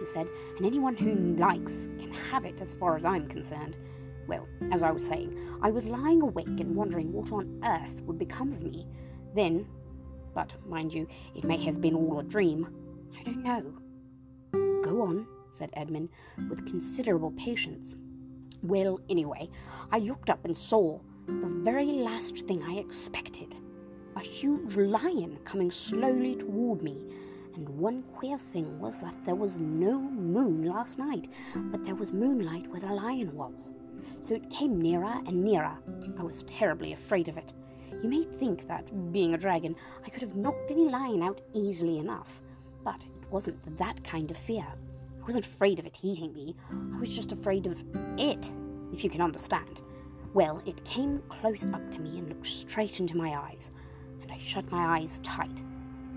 he 0.00 0.06
said, 0.06 0.28
and 0.56 0.66
anyone 0.66 0.96
who 0.96 1.36
likes 1.36 1.88
can 1.98 2.12
have 2.30 2.44
it 2.44 2.60
as 2.60 2.74
far 2.74 2.96
as 2.96 3.04
I'm 3.04 3.28
concerned. 3.28 3.76
Well, 4.26 4.46
as 4.70 4.82
I 4.82 4.90
was 4.90 5.06
saying, 5.06 5.36
I 5.62 5.70
was 5.70 5.86
lying 5.86 6.22
awake 6.22 6.46
and 6.46 6.76
wondering 6.76 7.12
what 7.12 7.32
on 7.32 7.60
earth 7.64 8.00
would 8.02 8.18
become 8.18 8.52
of 8.52 8.62
me. 8.62 8.86
Then, 9.34 9.66
but 10.34 10.52
mind 10.68 10.92
you, 10.92 11.08
it 11.34 11.44
may 11.44 11.56
have 11.64 11.80
been 11.80 11.94
all 11.94 12.20
a 12.20 12.22
dream. 12.22 12.68
I 13.18 13.22
don't 13.24 13.42
know. 13.42 14.82
Go 14.82 15.02
on, 15.02 15.26
said 15.56 15.70
Edmund, 15.72 16.10
with 16.48 16.66
considerable 16.66 17.32
patience. 17.32 17.96
Well, 18.62 19.00
anyway, 19.08 19.50
I 19.90 19.98
looked 19.98 20.30
up 20.30 20.44
and 20.44 20.56
saw 20.56 21.00
the 21.28 21.60
very 21.62 21.84
last 21.84 22.46
thing 22.46 22.62
I 22.62 22.78
expected 22.78 23.54
a 24.16 24.20
huge 24.20 24.74
lion 24.76 25.38
coming 25.44 25.70
slowly 25.70 26.34
toward 26.34 26.82
me. 26.82 27.06
And 27.54 27.68
one 27.68 28.02
queer 28.16 28.38
thing 28.52 28.80
was 28.80 29.00
that 29.00 29.14
there 29.24 29.34
was 29.34 29.60
no 29.60 30.00
moon 30.00 30.64
last 30.64 30.98
night, 30.98 31.28
but 31.54 31.84
there 31.84 31.94
was 31.94 32.12
moonlight 32.12 32.68
where 32.68 32.80
the 32.80 32.92
lion 32.92 33.34
was. 33.36 33.70
So 34.20 34.34
it 34.34 34.50
came 34.50 34.80
nearer 34.80 35.20
and 35.26 35.44
nearer. 35.44 35.76
I 36.18 36.22
was 36.22 36.44
terribly 36.44 36.92
afraid 36.92 37.28
of 37.28 37.36
it. 37.36 37.52
You 38.02 38.08
may 38.08 38.24
think 38.24 38.66
that, 38.66 39.12
being 39.12 39.34
a 39.34 39.38
dragon, 39.38 39.76
I 40.04 40.10
could 40.10 40.22
have 40.22 40.34
knocked 40.34 40.70
any 40.70 40.88
lion 40.88 41.22
out 41.22 41.40
easily 41.54 41.98
enough, 41.98 42.40
but 42.84 43.00
it 43.00 43.30
wasn't 43.30 43.78
that 43.78 44.02
kind 44.02 44.30
of 44.30 44.36
fear. 44.38 44.66
I 45.20 45.24
wasn't 45.24 45.46
afraid 45.46 45.78
of 45.78 45.86
it 45.86 45.98
eating 46.02 46.32
me, 46.32 46.56
I 46.72 46.98
was 46.98 47.14
just 47.14 47.32
afraid 47.32 47.66
of 47.66 47.78
it, 48.16 48.50
if 48.92 49.04
you 49.04 49.10
can 49.10 49.20
understand. 49.20 49.80
Well, 50.34 50.62
it 50.66 50.84
came 50.84 51.22
close 51.28 51.64
up 51.72 51.90
to 51.92 52.00
me 52.00 52.18
and 52.18 52.28
looked 52.28 52.46
straight 52.46 53.00
into 53.00 53.16
my 53.16 53.34
eyes, 53.34 53.70
and 54.20 54.30
I 54.30 54.38
shut 54.38 54.70
my 54.70 54.98
eyes 54.98 55.20
tight. 55.22 55.62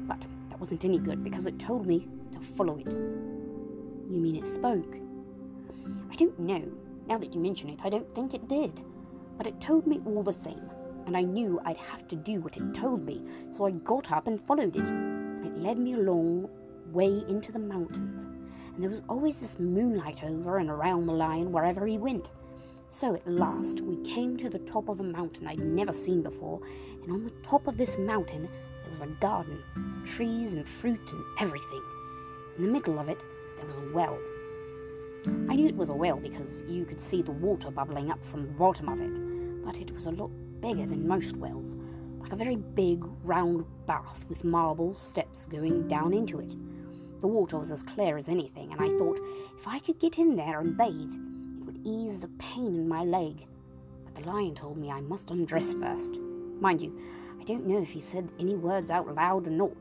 But 0.05 0.21
that 0.49 0.59
wasn't 0.59 0.83
any 0.83 0.97
good 0.97 1.23
because 1.23 1.45
it 1.45 1.57
told 1.59 1.87
me 1.87 2.07
to 2.33 2.39
follow 2.55 2.77
it. 2.77 2.87
You 2.87 4.19
mean 4.19 4.35
it 4.35 4.53
spoke? 4.53 4.97
I 6.11 6.15
don't 6.15 6.37
know. 6.37 6.63
Now 7.07 7.17
that 7.17 7.33
you 7.33 7.39
mention 7.39 7.69
it, 7.69 7.79
I 7.83 7.89
don't 7.89 8.13
think 8.13 8.33
it 8.33 8.49
did. 8.49 8.83
But 9.37 9.47
it 9.47 9.61
told 9.61 9.87
me 9.87 10.01
all 10.05 10.23
the 10.23 10.33
same, 10.33 10.69
and 11.05 11.15
I 11.15 11.21
knew 11.21 11.61
I'd 11.65 11.77
have 11.77 12.07
to 12.09 12.15
do 12.17 12.41
what 12.41 12.57
it 12.57 12.75
told 12.75 13.05
me, 13.05 13.23
so 13.55 13.65
I 13.65 13.71
got 13.71 14.11
up 14.11 14.27
and 14.27 14.45
followed 14.45 14.75
it. 14.75 14.81
And 14.81 15.45
it 15.45 15.57
led 15.57 15.77
me 15.77 15.93
along 15.93 16.49
way 16.91 17.23
into 17.29 17.53
the 17.53 17.59
mountains, 17.59 18.27
and 18.75 18.83
there 18.83 18.89
was 18.89 19.01
always 19.07 19.39
this 19.39 19.57
moonlight 19.57 20.21
over 20.23 20.57
and 20.57 20.69
around 20.69 21.05
the 21.05 21.13
lion 21.13 21.53
wherever 21.53 21.87
he 21.87 21.97
went. 21.97 22.29
So 22.93 23.15
at 23.15 23.25
last 23.25 23.79
we 23.79 23.95
came 24.13 24.35
to 24.37 24.49
the 24.49 24.59
top 24.59 24.89
of 24.89 24.99
a 24.99 25.03
mountain 25.03 25.47
I'd 25.47 25.59
never 25.59 25.93
seen 25.93 26.21
before, 26.21 26.59
and 27.01 27.11
on 27.11 27.23
the 27.23 27.31
top 27.41 27.65
of 27.67 27.77
this 27.77 27.97
mountain 27.97 28.49
there 28.83 28.91
was 28.91 29.01
a 29.01 29.07
garden, 29.07 29.63
trees 30.05 30.51
and 30.51 30.67
fruit 30.67 30.99
and 31.09 31.23
everything. 31.39 31.81
In 32.57 32.65
the 32.65 32.71
middle 32.71 32.99
of 32.99 33.07
it 33.07 33.17
there 33.57 33.65
was 33.65 33.77
a 33.77 33.93
well. 33.93 34.19
I 35.49 35.55
knew 35.55 35.67
it 35.67 35.75
was 35.75 35.89
a 35.89 35.93
well 35.93 36.17
because 36.17 36.63
you 36.67 36.83
could 36.83 37.01
see 37.01 37.21
the 37.21 37.31
water 37.31 37.71
bubbling 37.71 38.11
up 38.11 38.23
from 38.25 38.41
the 38.43 38.53
bottom 38.53 38.89
of 38.89 38.99
it, 38.99 39.63
but 39.65 39.77
it 39.77 39.95
was 39.95 40.05
a 40.05 40.11
lot 40.11 40.29
bigger 40.59 40.85
than 40.85 41.07
most 41.07 41.37
wells, 41.37 41.75
like 42.19 42.33
a 42.33 42.35
very 42.35 42.57
big 42.57 43.05
round 43.23 43.65
bath 43.87 44.25
with 44.27 44.43
marble 44.43 44.93
steps 44.93 45.45
going 45.45 45.87
down 45.87 46.13
into 46.13 46.39
it. 46.39 46.53
The 47.21 47.27
water 47.27 47.57
was 47.57 47.71
as 47.71 47.83
clear 47.83 48.17
as 48.17 48.27
anything, 48.27 48.73
and 48.73 48.81
I 48.81 48.89
thought 48.97 49.19
if 49.57 49.65
I 49.65 49.79
could 49.79 49.99
get 49.99 50.17
in 50.17 50.35
there 50.35 50.59
and 50.59 50.77
bathe, 50.77 51.30
ease 51.83 52.19
the 52.19 52.29
pain 52.39 52.75
in 52.75 52.87
my 52.87 53.03
leg. 53.03 53.45
But 54.05 54.15
the 54.15 54.29
lion 54.29 54.55
told 54.55 54.77
me 54.77 54.91
I 54.91 55.01
must 55.01 55.31
undress 55.31 55.73
first. 55.73 56.17
Mind 56.59 56.81
you, 56.81 56.99
I 57.39 57.43
don't 57.43 57.65
know 57.65 57.81
if 57.81 57.89
he 57.89 58.01
said 58.01 58.29
any 58.39 58.55
words 58.55 58.91
out 58.91 59.13
loud 59.13 59.47
or 59.47 59.51
not. 59.51 59.75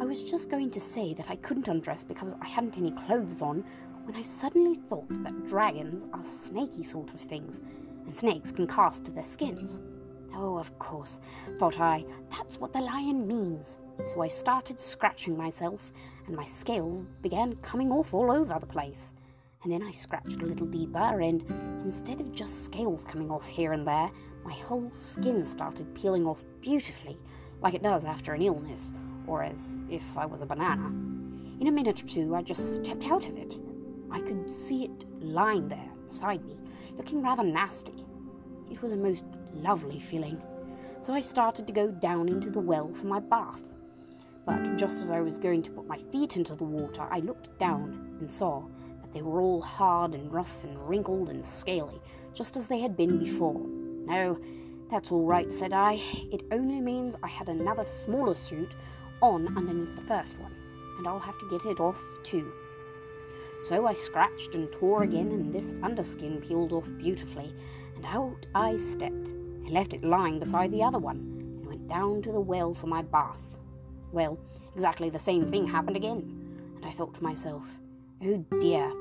I 0.00 0.04
was 0.04 0.22
just 0.22 0.48
going 0.48 0.70
to 0.70 0.80
say 0.80 1.14
that 1.14 1.28
I 1.28 1.36
couldn't 1.36 1.68
undress 1.68 2.04
because 2.04 2.34
I 2.40 2.46
hadn't 2.46 2.78
any 2.78 2.92
clothes 2.92 3.42
on 3.42 3.64
when 4.04 4.16
I 4.16 4.22
suddenly 4.22 4.80
thought 4.88 5.08
that 5.22 5.48
dragons 5.48 6.04
are 6.12 6.24
snaky 6.24 6.82
sort 6.82 7.12
of 7.12 7.20
things, 7.20 7.60
and 8.06 8.16
snakes 8.16 8.52
can 8.52 8.66
cast 8.66 9.14
their 9.14 9.24
skins. 9.24 9.78
Oh, 10.34 10.58
of 10.58 10.78
course, 10.78 11.18
thought 11.58 11.80
I, 11.80 12.04
that's 12.30 12.58
what 12.58 12.72
the 12.72 12.80
lion 12.80 13.26
means. 13.26 13.76
So 14.14 14.22
I 14.22 14.28
started 14.28 14.80
scratching 14.80 15.36
myself, 15.36 15.92
and 16.26 16.34
my 16.34 16.44
scales 16.44 17.04
began 17.20 17.56
coming 17.56 17.90
off 17.90 18.14
all 18.14 18.30
over 18.30 18.56
the 18.58 18.66
place 18.66 19.12
and 19.62 19.72
then 19.72 19.82
I 19.82 19.92
scratched 19.92 20.40
a 20.40 20.46
little 20.46 20.66
deeper, 20.66 21.20
and 21.20 21.42
instead 21.84 22.20
of 22.20 22.32
just 22.32 22.64
scales 22.64 23.04
coming 23.04 23.30
off 23.30 23.46
here 23.46 23.72
and 23.72 23.86
there, 23.86 24.10
my 24.44 24.54
whole 24.54 24.90
skin 24.94 25.44
started 25.44 25.94
peeling 25.94 26.26
off 26.26 26.44
beautifully, 26.60 27.18
like 27.60 27.74
it 27.74 27.82
does 27.82 28.04
after 28.04 28.32
an 28.32 28.42
illness, 28.42 28.90
or 29.26 29.42
as 29.42 29.82
if 29.90 30.02
I 30.16 30.24
was 30.24 30.40
a 30.40 30.46
banana. 30.46 30.86
In 31.60 31.66
a 31.66 31.72
minute 31.72 32.02
or 32.02 32.06
two, 32.06 32.34
I 32.34 32.42
just 32.42 32.76
stepped 32.76 33.04
out 33.04 33.26
of 33.26 33.36
it. 33.36 33.54
I 34.10 34.20
could 34.20 34.50
see 34.50 34.84
it 34.84 35.04
lying 35.22 35.68
there 35.68 35.90
beside 36.08 36.42
me, 36.46 36.58
looking 36.96 37.22
rather 37.22 37.44
nasty. 37.44 38.06
It 38.70 38.80
was 38.80 38.92
a 38.92 38.96
most 38.96 39.24
lovely 39.52 40.00
feeling. 40.00 40.40
So 41.04 41.12
I 41.12 41.20
started 41.20 41.66
to 41.66 41.72
go 41.72 41.88
down 41.88 42.28
into 42.28 42.50
the 42.50 42.60
well 42.60 42.90
for 42.94 43.06
my 43.06 43.20
bath. 43.20 43.60
But 44.46 44.76
just 44.76 45.00
as 45.00 45.10
I 45.10 45.20
was 45.20 45.36
going 45.36 45.62
to 45.64 45.70
put 45.70 45.86
my 45.86 45.98
feet 45.98 46.36
into 46.36 46.54
the 46.54 46.64
water, 46.64 47.06
I 47.10 47.18
looked 47.18 47.58
down 47.58 48.16
and 48.20 48.30
saw 48.30 48.64
they 49.12 49.22
were 49.22 49.40
all 49.40 49.60
hard 49.60 50.14
and 50.14 50.32
rough 50.32 50.62
and 50.62 50.88
wrinkled 50.88 51.28
and 51.28 51.44
scaly, 51.44 52.00
just 52.34 52.56
as 52.56 52.68
they 52.68 52.80
had 52.80 52.96
been 52.96 53.18
before. 53.18 53.60
No, 54.06 54.38
that's 54.90 55.10
all 55.10 55.24
right, 55.24 55.52
said 55.52 55.72
I. 55.72 56.00
It 56.32 56.44
only 56.52 56.80
means 56.80 57.14
I 57.22 57.28
had 57.28 57.48
another 57.48 57.84
smaller 58.04 58.34
suit 58.34 58.72
on 59.20 59.46
underneath 59.56 59.96
the 59.96 60.02
first 60.02 60.38
one, 60.38 60.54
and 60.98 61.06
I'll 61.06 61.18
have 61.18 61.38
to 61.40 61.50
get 61.50 61.64
it 61.66 61.80
off 61.80 62.00
too. 62.24 62.52
So 63.68 63.86
I 63.86 63.94
scratched 63.94 64.54
and 64.54 64.70
tore 64.72 65.02
again, 65.02 65.32
and 65.32 65.52
this 65.52 65.66
underskin 65.82 66.46
peeled 66.46 66.72
off 66.72 66.88
beautifully, 66.98 67.54
and 67.96 68.04
out 68.06 68.46
I 68.54 68.78
stepped, 68.78 69.12
and 69.12 69.70
left 69.70 69.92
it 69.92 70.04
lying 70.04 70.38
beside 70.38 70.70
the 70.70 70.82
other 70.82 70.98
one, 70.98 71.16
and 71.16 71.66
went 71.66 71.88
down 71.88 72.22
to 72.22 72.32
the 72.32 72.40
well 72.40 72.74
for 72.74 72.86
my 72.86 73.02
bath. 73.02 73.56
Well, 74.12 74.38
exactly 74.74 75.10
the 75.10 75.18
same 75.18 75.50
thing 75.50 75.66
happened 75.66 75.96
again, 75.96 76.72
and 76.76 76.84
I 76.84 76.92
thought 76.92 77.14
to 77.14 77.22
myself, 77.22 77.64
Oh 78.24 78.44
dear, 78.60 78.92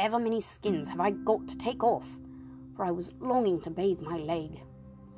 however 0.00 0.18
many 0.18 0.40
skins 0.40 0.88
have 0.88 0.98
I 0.98 1.10
got 1.10 1.46
to 1.46 1.58
take 1.58 1.84
off? 1.84 2.06
For 2.74 2.86
I 2.86 2.90
was 2.90 3.12
longing 3.20 3.60
to 3.60 3.70
bathe 3.70 4.00
my 4.00 4.16
leg. 4.16 4.62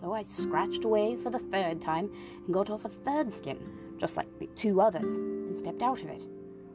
So 0.01 0.13
I 0.13 0.25
scratched 0.25 0.85
away 0.85 1.15
for 1.15 1.31
the 1.31 1.39
third 1.39 1.81
time 1.81 2.11
and 2.45 2.53
got 2.53 2.69
off 2.69 2.85
a 2.85 2.89
third 2.89 3.33
skin, 3.33 3.61
just 4.01 4.17
like 4.17 4.27
the 4.41 4.49
two 4.57 4.81
others, 4.81 5.05
and 5.05 5.57
stepped 5.57 5.83
out 5.83 6.01
of 6.01 6.09
it. 6.09 6.25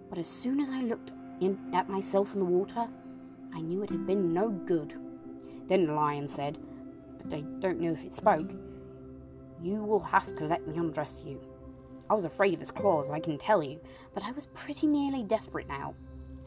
But 0.10 0.20
as 0.20 0.28
soon 0.28 0.62
as 0.62 0.70
I 0.70 0.84
looked 0.84 1.12
in 1.42 1.60
at 1.74 1.90
myself 1.90 2.34
in 2.34 2.40
the 2.40 2.46
water, 2.46 2.88
I 3.54 3.60
knew 3.60 3.84
it 3.84 3.90
had 3.90 4.08
been 4.08 4.34
no 4.34 4.52
good. 4.52 4.94
Then 5.68 5.86
the 5.86 5.94
lion 5.94 6.30
said, 6.30 6.58
but 7.22 7.36
I 7.36 7.42
don't 7.60 7.82
know 7.82 7.92
if 7.92 8.06
it 8.06 8.16
spoke, 8.16 8.52
You 9.62 9.84
will 9.84 10.00
have 10.00 10.34
to 10.38 10.46
let 10.46 10.66
me 10.66 10.78
undress 10.78 11.24
you. 11.26 11.42
I 12.10 12.14
was 12.14 12.24
afraid 12.24 12.54
of 12.54 12.62
his 12.62 12.72
claws, 12.72 13.10
I 13.10 13.20
can 13.20 13.38
tell 13.38 13.62
you, 13.62 13.82
but 14.14 14.24
I 14.24 14.32
was 14.32 14.46
pretty 14.54 14.88
nearly 14.88 15.24
desperate 15.24 15.68
now 15.68 15.94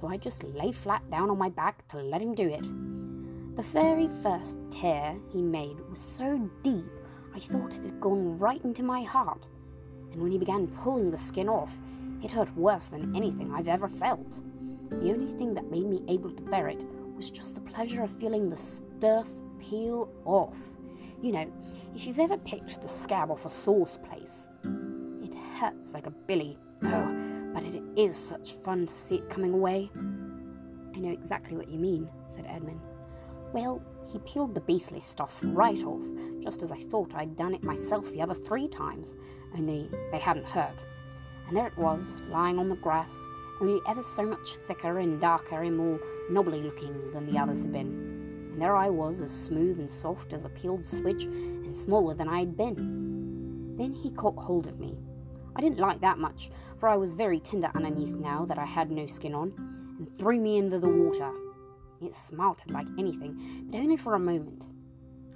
so 0.00 0.08
I 0.08 0.16
just 0.16 0.42
lay 0.42 0.72
flat 0.72 1.08
down 1.10 1.30
on 1.30 1.38
my 1.38 1.50
back 1.50 1.86
to 1.88 1.98
let 1.98 2.22
him 2.22 2.34
do 2.34 2.48
it. 2.48 2.62
The 3.56 3.62
very 3.72 4.08
first 4.22 4.56
tear 4.72 5.16
he 5.32 5.42
made 5.42 5.78
was 5.90 6.00
so 6.00 6.50
deep 6.62 6.90
I 7.34 7.38
thought 7.38 7.74
it 7.74 7.84
had 7.84 8.00
gone 8.00 8.38
right 8.38 8.62
into 8.64 8.82
my 8.82 9.02
heart, 9.02 9.46
and 10.12 10.20
when 10.20 10.32
he 10.32 10.38
began 10.38 10.66
pulling 10.66 11.10
the 11.10 11.18
skin 11.18 11.48
off, 11.48 11.70
it 12.22 12.30
hurt 12.30 12.54
worse 12.56 12.86
than 12.86 13.14
anything 13.14 13.52
I've 13.54 13.68
ever 13.68 13.88
felt. 13.88 14.30
The 14.90 15.12
only 15.12 15.36
thing 15.38 15.54
that 15.54 15.70
made 15.70 15.86
me 15.86 16.02
able 16.08 16.30
to 16.30 16.42
bear 16.42 16.68
it 16.68 16.82
was 17.16 17.30
just 17.30 17.54
the 17.54 17.60
pleasure 17.60 18.02
of 18.02 18.10
feeling 18.18 18.48
the 18.48 18.56
stuff 18.56 19.28
peel 19.60 20.08
off. 20.24 20.56
You 21.22 21.32
know, 21.32 21.52
if 21.94 22.06
you've 22.06 22.18
ever 22.18 22.38
picked 22.38 22.80
the 22.82 22.88
scab 22.88 23.30
off 23.30 23.44
a 23.44 23.50
sauce 23.50 23.98
place, 24.08 24.48
it 25.22 25.34
hurts 25.60 25.92
like 25.92 26.06
a 26.06 26.10
billy. 26.10 26.58
Oh, 26.82 27.29
but 27.60 27.74
it 27.74 27.82
is 27.96 28.16
such 28.16 28.54
fun 28.64 28.86
to 28.86 28.92
see 28.94 29.16
it 29.16 29.30
coming 29.30 29.52
away. 29.52 29.90
I 30.94 30.98
know 30.98 31.10
exactly 31.10 31.56
what 31.56 31.68
you 31.68 31.78
mean, 31.78 32.08
said 32.34 32.46
Edmund. 32.48 32.80
Well, 33.52 33.82
he 34.10 34.18
peeled 34.20 34.54
the 34.54 34.60
beastly 34.60 35.00
stuff 35.00 35.38
right 35.42 35.82
off, 35.84 36.02
just 36.42 36.62
as 36.62 36.72
I 36.72 36.80
thought 36.84 37.14
I'd 37.14 37.36
done 37.36 37.54
it 37.54 37.62
myself 37.62 38.10
the 38.12 38.22
other 38.22 38.34
three 38.34 38.68
times, 38.68 39.14
only 39.56 39.90
they 40.10 40.18
hadn't 40.18 40.46
hurt. 40.46 40.78
And 41.48 41.56
there 41.56 41.66
it 41.66 41.76
was, 41.76 42.16
lying 42.30 42.58
on 42.58 42.68
the 42.68 42.76
grass, 42.76 43.14
only 43.60 43.80
ever 43.86 44.02
so 44.16 44.24
much 44.24 44.56
thicker 44.66 44.98
and 44.98 45.20
darker 45.20 45.62
and 45.62 45.76
more 45.76 46.00
knobbly 46.30 46.62
looking 46.62 47.12
than 47.12 47.26
the 47.26 47.38
others 47.38 47.62
had 47.62 47.72
been. 47.72 48.50
And 48.52 48.62
there 48.62 48.76
I 48.76 48.88
was, 48.88 49.20
as 49.20 49.32
smooth 49.32 49.78
and 49.78 49.90
soft 49.90 50.32
as 50.32 50.44
a 50.44 50.48
peeled 50.48 50.86
switch, 50.86 51.24
and 51.24 51.76
smaller 51.76 52.14
than 52.14 52.28
I'd 52.28 52.56
been. 52.56 53.76
Then 53.76 53.92
he 53.92 54.10
caught 54.10 54.36
hold 54.36 54.66
of 54.66 54.80
me. 54.80 54.96
I 55.54 55.60
didn't 55.60 55.78
like 55.78 56.00
that 56.00 56.18
much, 56.18 56.50
for 56.80 56.88
I 56.88 56.96
was 56.96 57.12
very 57.12 57.38
tender 57.38 57.70
underneath 57.74 58.16
now 58.16 58.46
that 58.46 58.58
I 58.58 58.64
had 58.64 58.90
no 58.90 59.06
skin 59.06 59.34
on, 59.34 59.52
and 59.98 60.18
threw 60.18 60.40
me 60.40 60.56
into 60.56 60.78
the 60.78 60.88
water. 60.88 61.30
It 62.00 62.16
smarted 62.16 62.70
like 62.70 62.86
anything, 62.98 63.66
but 63.70 63.78
only 63.78 63.98
for 63.98 64.14
a 64.14 64.18
moment. 64.18 64.64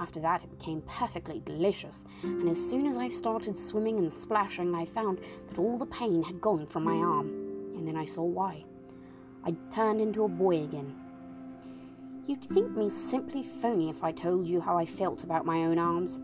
After 0.00 0.18
that, 0.20 0.42
it 0.42 0.58
became 0.58 0.82
perfectly 0.88 1.40
delicious, 1.44 2.02
and 2.22 2.48
as 2.48 2.58
soon 2.58 2.86
as 2.86 2.96
I 2.96 3.10
started 3.10 3.56
swimming 3.58 3.98
and 3.98 4.10
splashing, 4.10 4.74
I 4.74 4.86
found 4.86 5.20
that 5.48 5.58
all 5.58 5.76
the 5.76 5.86
pain 5.86 6.22
had 6.22 6.40
gone 6.40 6.66
from 6.66 6.84
my 6.84 6.94
arm, 6.94 7.28
and 7.76 7.86
then 7.86 7.96
I 7.96 8.06
saw 8.06 8.22
why. 8.22 8.64
I 9.44 9.54
turned 9.72 10.00
into 10.00 10.24
a 10.24 10.28
boy 10.28 10.62
again. 10.62 10.96
You'd 12.26 12.48
think 12.48 12.74
me 12.74 12.88
simply 12.88 13.46
phony 13.60 13.90
if 13.90 14.02
I 14.02 14.12
told 14.12 14.48
you 14.48 14.62
how 14.62 14.78
I 14.78 14.86
felt 14.86 15.22
about 15.22 15.44
my 15.44 15.58
own 15.64 15.78
arms. 15.78 16.20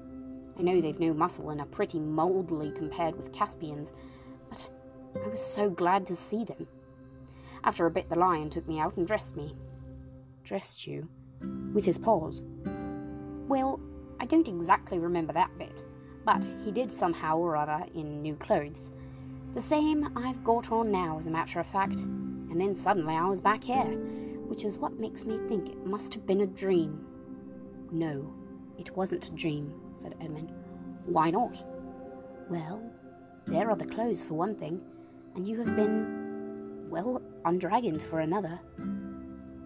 I 0.59 0.62
know 0.62 0.81
they've 0.81 0.99
no 0.99 1.12
muscle 1.12 1.50
and 1.50 1.61
are 1.61 1.67
pretty 1.67 2.00
mouldy 2.00 2.73
compared 2.73 3.17
with 3.17 3.33
Caspian's, 3.33 3.93
I 5.17 5.29
was 5.29 5.40
so 5.40 5.71
glad 5.71 6.07
to 6.09 6.17
see 6.17 6.45
them. 6.45 6.67
After 7.64 7.87
a 7.87 7.90
bit, 7.90 8.09
the 8.09 8.17
lion 8.17 8.50
took 8.50 8.67
me 8.67 8.79
out 8.79 8.97
and 8.97 9.07
dressed 9.07 9.37
me. 9.37 9.55
Dressed 10.45 10.87
you? 10.87 11.09
with 11.73 11.85
his 11.85 11.99
paws. 11.99 12.43
Well, 13.49 13.81
I 14.21 14.26
don't 14.26 14.49
exactly 14.49 14.99
remember 14.99 15.33
that 15.33 15.57
bit, 15.59 15.83
but 16.25 16.43
he 16.64 16.71
did 16.71 16.95
somehow 16.95 17.38
or 17.38 17.57
other 17.57 17.85
in 17.95 18.23
new 18.23 18.37
clothes. 18.37 18.93
The 19.55 19.62
same 19.62 20.17
I've 20.17 20.45
got 20.45 20.71
on 20.71 20.93
now, 20.93 21.19
as 21.19 21.26
a 21.26 21.31
matter 21.31 21.61
of 21.61 21.67
fact. 21.67 21.99
And 21.99 22.61
then 22.61 22.76
suddenly 22.76 23.14
I 23.14 23.26
was 23.26 23.40
back 23.40 23.64
here, 23.64 23.97
which 24.47 24.64
is 24.64 24.79
what 24.79 24.99
makes 24.99 25.25
me 25.25 25.38
think 25.49 25.69
it 25.69 25.87
must 25.87 26.14
have 26.14 26.26
been 26.26 26.43
a 26.43 26.47
dream. 26.47 27.05
No, 27.90 28.33
it 28.79 28.97
wasn't 28.97 29.29
a 29.29 29.33
dream, 29.33 29.73
said 30.00 30.14
Edmund. 30.21 30.52
Why 31.07 31.31
not? 31.31 31.64
Well, 32.49 32.83
there 33.47 33.71
are 33.71 33.76
the 33.76 33.87
clothes 33.87 34.23
for 34.23 34.35
one 34.35 34.55
thing, 34.55 34.81
and 35.34 35.46
you 35.46 35.58
have 35.58 35.76
been, 35.76 36.88
well, 36.90 37.22
undragoned 37.44 38.02
for 38.02 38.20
another. 38.20 38.58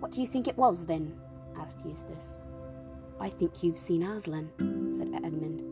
What 0.00 0.12
do 0.12 0.20
you 0.20 0.26
think 0.26 0.48
it 0.48 0.56
was 0.56 0.86
then? 0.86 1.18
asked 1.58 1.84
Eustace. 1.84 2.30
I 3.20 3.30
think 3.30 3.62
you've 3.62 3.78
seen 3.78 4.02
Aslan, 4.02 4.50
said 4.58 5.24
Edmund. 5.24 5.62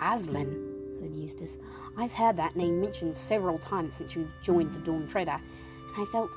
Aslan, 0.00 0.92
said 0.92 1.14
Eustace. 1.14 1.56
I've 1.96 2.12
heard 2.12 2.36
that 2.36 2.56
name 2.56 2.80
mentioned 2.80 3.16
several 3.16 3.58
times 3.58 3.94
since 3.94 4.14
you've 4.14 4.32
joined 4.42 4.72
the 4.72 4.80
Dawn 4.80 5.08
Treader, 5.08 5.40
and 5.40 5.96
I 5.96 6.10
felt. 6.10 6.30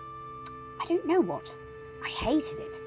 I 0.81 0.85
don't 0.85 1.05
know 1.05 1.19
what. 1.19 1.45
I 2.03 2.09
hated 2.09 2.57
it. 2.59 2.81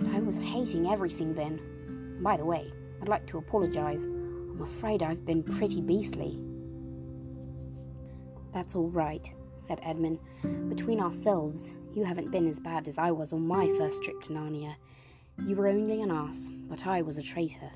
But 0.00 0.08
I 0.14 0.20
was 0.20 0.36
hating 0.36 0.90
everything 0.90 1.34
then. 1.34 2.18
By 2.20 2.36
the 2.36 2.44
way, 2.44 2.70
I'd 3.00 3.08
like 3.08 3.26
to 3.28 3.38
apologize. 3.38 4.04
I'm 4.04 4.60
afraid 4.60 5.02
I've 5.02 5.24
been 5.24 5.42
pretty 5.42 5.80
beastly. 5.80 6.38
That's 8.56 8.74
all 8.74 8.88
right, 8.88 9.30
said 9.68 9.80
Edmund. 9.82 10.18
Between 10.70 10.98
ourselves, 10.98 11.74
you 11.94 12.04
haven't 12.04 12.30
been 12.30 12.48
as 12.48 12.58
bad 12.58 12.88
as 12.88 12.96
I 12.96 13.10
was 13.10 13.34
on 13.34 13.46
my 13.46 13.68
first 13.76 14.02
trip 14.02 14.22
to 14.22 14.32
Narnia. 14.32 14.76
You 15.46 15.56
were 15.56 15.68
only 15.68 16.00
an 16.00 16.10
ass, 16.10 16.38
but 16.66 16.86
I 16.86 17.02
was 17.02 17.18
a 17.18 17.22
traitor. 17.22 17.70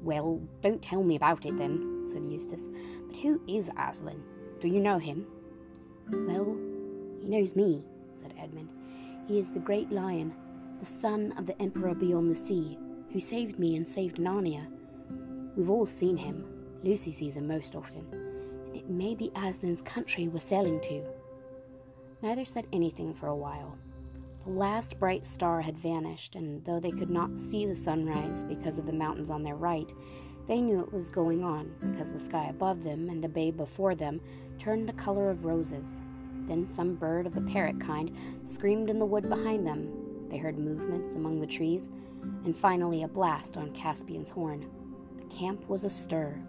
Well, 0.00 0.40
don't 0.62 0.80
tell 0.80 1.02
me 1.02 1.14
about 1.14 1.44
it 1.44 1.58
then, 1.58 2.06
said 2.10 2.24
Eustace. 2.26 2.68
But 3.06 3.16
who 3.16 3.38
is 3.46 3.68
Aslan? 3.78 4.22
Do 4.62 4.68
you 4.68 4.80
know 4.80 4.96
him? 4.96 5.26
Well, 6.10 6.56
he 7.20 7.28
knows 7.28 7.54
me, 7.54 7.84
said 8.22 8.32
Edmund. 8.40 8.70
He 9.28 9.38
is 9.38 9.50
the 9.50 9.60
great 9.60 9.92
lion, 9.92 10.34
the 10.80 10.86
son 10.86 11.34
of 11.36 11.44
the 11.44 11.60
Emperor 11.60 11.94
beyond 11.94 12.34
the 12.34 12.46
sea, 12.46 12.78
who 13.12 13.20
saved 13.20 13.58
me 13.58 13.76
and 13.76 13.86
saved 13.86 14.16
Narnia. 14.16 14.68
We've 15.54 15.68
all 15.68 15.86
seen 15.86 16.16
him. 16.16 16.46
Lucy 16.82 17.12
sees 17.12 17.34
him 17.34 17.46
most 17.46 17.74
often. 17.74 18.25
It 18.76 18.90
may 18.90 19.14
be 19.14 19.30
Aslan's 19.34 19.80
country 19.80 20.28
we're 20.28 20.38
sailing 20.38 20.82
to. 20.82 21.02
Neither 22.20 22.44
said 22.44 22.66
anything 22.74 23.14
for 23.14 23.26
a 23.26 23.34
while. 23.34 23.78
The 24.44 24.52
last 24.52 24.98
bright 24.98 25.24
star 25.24 25.62
had 25.62 25.78
vanished, 25.78 26.34
and 26.34 26.62
though 26.66 26.78
they 26.78 26.90
could 26.90 27.08
not 27.08 27.38
see 27.38 27.64
the 27.64 27.74
sunrise 27.74 28.44
because 28.44 28.76
of 28.76 28.84
the 28.84 28.92
mountains 28.92 29.30
on 29.30 29.42
their 29.42 29.54
right, 29.54 29.88
they 30.46 30.60
knew 30.60 30.80
it 30.80 30.92
was 30.92 31.08
going 31.08 31.42
on 31.42 31.72
because 31.80 32.10
the 32.10 32.20
sky 32.20 32.48
above 32.50 32.84
them 32.84 33.08
and 33.08 33.24
the 33.24 33.28
bay 33.28 33.50
before 33.50 33.94
them 33.94 34.20
turned 34.58 34.86
the 34.86 34.92
color 34.92 35.30
of 35.30 35.46
roses. 35.46 36.02
Then 36.46 36.68
some 36.68 36.96
bird 36.96 37.26
of 37.26 37.34
the 37.34 37.40
parrot 37.40 37.80
kind 37.80 38.14
screamed 38.44 38.90
in 38.90 38.98
the 38.98 39.06
wood 39.06 39.26
behind 39.26 39.66
them. 39.66 40.28
They 40.28 40.36
heard 40.36 40.58
movements 40.58 41.14
among 41.14 41.40
the 41.40 41.46
trees, 41.46 41.88
and 42.44 42.54
finally 42.54 43.04
a 43.04 43.08
blast 43.08 43.56
on 43.56 43.72
Caspian's 43.72 44.28
horn. 44.28 44.68
The 45.16 45.34
camp 45.34 45.66
was 45.66 45.84
astir. 45.84 46.42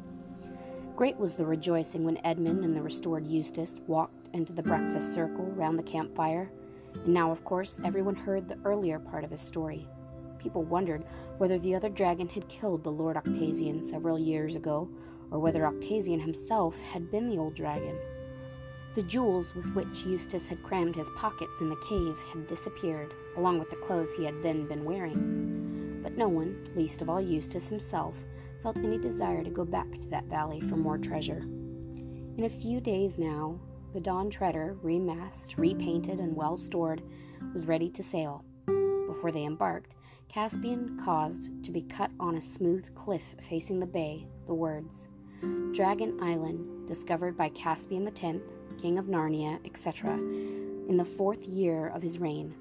Great 0.97 1.19
was 1.19 1.33
the 1.33 1.45
rejoicing 1.45 2.03
when 2.03 2.17
Edmund 2.25 2.65
and 2.65 2.75
the 2.75 2.81
restored 2.81 3.27
Eustace 3.27 3.75
walked 3.85 4.29
into 4.33 4.51
the 4.51 4.63
breakfast 4.63 5.13
circle 5.13 5.45
round 5.45 5.77
the 5.77 5.83
campfire. 5.83 6.49
And 6.95 7.13
now, 7.13 7.29
of 7.29 7.45
course, 7.45 7.77
everyone 7.85 8.15
heard 8.15 8.49
the 8.49 8.57
earlier 8.65 8.97
part 8.97 9.23
of 9.23 9.29
his 9.29 9.39
story. 9.39 9.87
People 10.39 10.63
wondered 10.63 11.05
whether 11.37 11.59
the 11.59 11.75
other 11.75 11.89
dragon 11.89 12.27
had 12.27 12.49
killed 12.49 12.83
the 12.83 12.91
Lord 12.91 13.15
Octavian 13.15 13.87
several 13.87 14.17
years 14.17 14.55
ago, 14.55 14.89
or 15.29 15.37
whether 15.37 15.67
Octavian 15.67 16.19
himself 16.19 16.75
had 16.91 17.11
been 17.11 17.29
the 17.29 17.37
old 17.37 17.53
dragon. 17.53 17.95
The 18.95 19.03
jewels 19.03 19.53
with 19.53 19.71
which 19.75 20.03
Eustace 20.03 20.47
had 20.47 20.63
crammed 20.63 20.95
his 20.95 21.09
pockets 21.15 21.61
in 21.61 21.69
the 21.69 21.85
cave 21.87 22.17
had 22.33 22.47
disappeared, 22.47 23.13
along 23.35 23.59
with 23.59 23.69
the 23.69 23.75
clothes 23.75 24.15
he 24.15 24.25
had 24.25 24.41
then 24.41 24.67
been 24.67 24.83
wearing. 24.83 25.99
But 26.01 26.17
no 26.17 26.27
one, 26.27 26.71
least 26.75 27.03
of 27.03 27.09
all 27.11 27.21
Eustace 27.21 27.67
himself, 27.67 28.15
felt 28.67 28.83
any 28.83 28.97
desire 28.97 29.45
to 29.45 29.49
go 29.49 29.63
back 29.63 29.89
to 29.97 30.09
that 30.09 30.25
valley 30.25 30.59
for 30.59 30.75
more 30.75 30.97
treasure. 30.97 31.39
In 32.37 32.43
a 32.43 32.49
few 32.49 32.81
days 32.81 33.17
now, 33.17 33.57
the 33.93 34.01
Dawn 34.01 34.29
Treader, 34.29 34.75
remasted, 34.81 35.57
repainted, 35.57 36.19
and 36.19 36.35
well 36.35 36.57
stored, 36.57 37.01
was 37.53 37.65
ready 37.65 37.89
to 37.91 38.03
sail. 38.03 38.43
Before 38.65 39.31
they 39.31 39.45
embarked, 39.45 39.95
Caspian 40.27 40.99
caused 41.05 41.63
to 41.63 41.71
be 41.71 41.83
cut 41.83 42.11
on 42.19 42.35
a 42.35 42.41
smooth 42.41 42.93
cliff 42.93 43.21
facing 43.49 43.79
the 43.79 43.85
bay 43.85 44.27
the 44.47 44.53
words 44.53 45.07
Dragon 45.71 46.19
Island, 46.21 46.89
discovered 46.89 47.37
by 47.37 47.47
Caspian 47.47 48.05
X, 48.05 48.21
King 48.81 48.97
of 48.97 49.05
Narnia, 49.05 49.65
etc., 49.65 50.11
in 50.11 50.97
the 50.97 51.05
fourth 51.05 51.45
year 51.45 51.87
of 51.87 52.01
his 52.01 52.19
reign. 52.19 52.53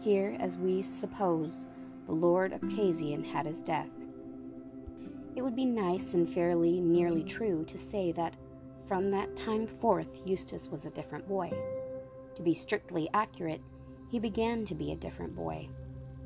Here, 0.00 0.38
as 0.40 0.56
we 0.56 0.82
suppose, 0.82 1.66
the 2.06 2.14
Lord 2.14 2.54
Octavian 2.54 3.22
had 3.22 3.44
his 3.44 3.60
death. 3.60 3.90
It 5.36 5.42
would 5.42 5.56
be 5.56 5.64
nice 5.64 6.14
and 6.14 6.32
fairly 6.32 6.80
nearly 6.80 7.22
true 7.22 7.64
to 7.66 7.78
say 7.78 8.12
that 8.12 8.34
from 8.88 9.10
that 9.12 9.36
time 9.36 9.66
forth 9.66 10.20
Eustace 10.24 10.68
was 10.68 10.84
a 10.84 10.90
different 10.90 11.28
boy. 11.28 11.50
To 12.36 12.42
be 12.42 12.54
strictly 12.54 13.08
accurate, 13.14 13.60
he 14.10 14.18
began 14.18 14.64
to 14.66 14.74
be 14.74 14.90
a 14.90 14.96
different 14.96 15.36
boy. 15.36 15.68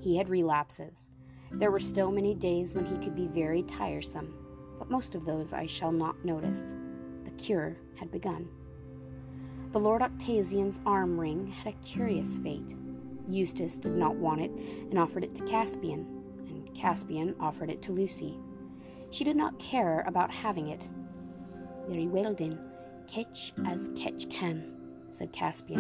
He 0.01 0.17
had 0.17 0.29
relapses. 0.29 1.11
There 1.51 1.71
were 1.71 1.81
still 1.81 2.11
many 2.11 2.35
days 2.35 2.75
when 2.75 2.87
he 2.87 2.97
could 2.97 3.15
be 3.15 3.27
very 3.27 3.63
tiresome, 3.63 4.35
but 4.79 4.91
most 4.91 5.15
of 5.15 5.27
those 5.27 5.53
I 5.53 5.67
shall 5.67 5.93
not 5.93 6.25
notice. 6.25 6.61
The 7.25 7.31
cure 7.33 7.77
had 7.97 8.11
begun. 8.11 8.49
The 9.73 9.81
Lord 9.81 10.03
Octavian's 10.03 10.81
arm 10.87 11.19
ring 11.19 11.49
had 11.49 11.75
a 11.75 11.85
curious 11.87 12.39
fate. 12.39 12.75
Eustace 13.29 13.77
did 13.77 13.97
not 13.97 14.17
want 14.17 14.41
it 14.41 14.51
and 14.51 14.99
offered 14.99 15.25
it 15.25 15.35
to 15.35 15.47
Caspian, 15.47 16.07
and 16.49 16.75
Caspian 16.75 17.35
offered 17.41 17.71
it 17.71 17.83
to 17.83 17.93
Lucy. 17.93 18.39
She 19.15 19.23
did 19.23 19.37
not 19.37 19.61
care 19.61 20.03
about 20.09 20.33
having 20.33 20.71
it. 20.71 20.81
Very 21.87 22.09
well 22.09 22.35
then, 22.35 22.59
catch 23.07 23.53
as 23.65 23.89
catch 23.97 24.29
can, 24.29 24.75
said 25.17 25.33
Caspian, 25.33 25.79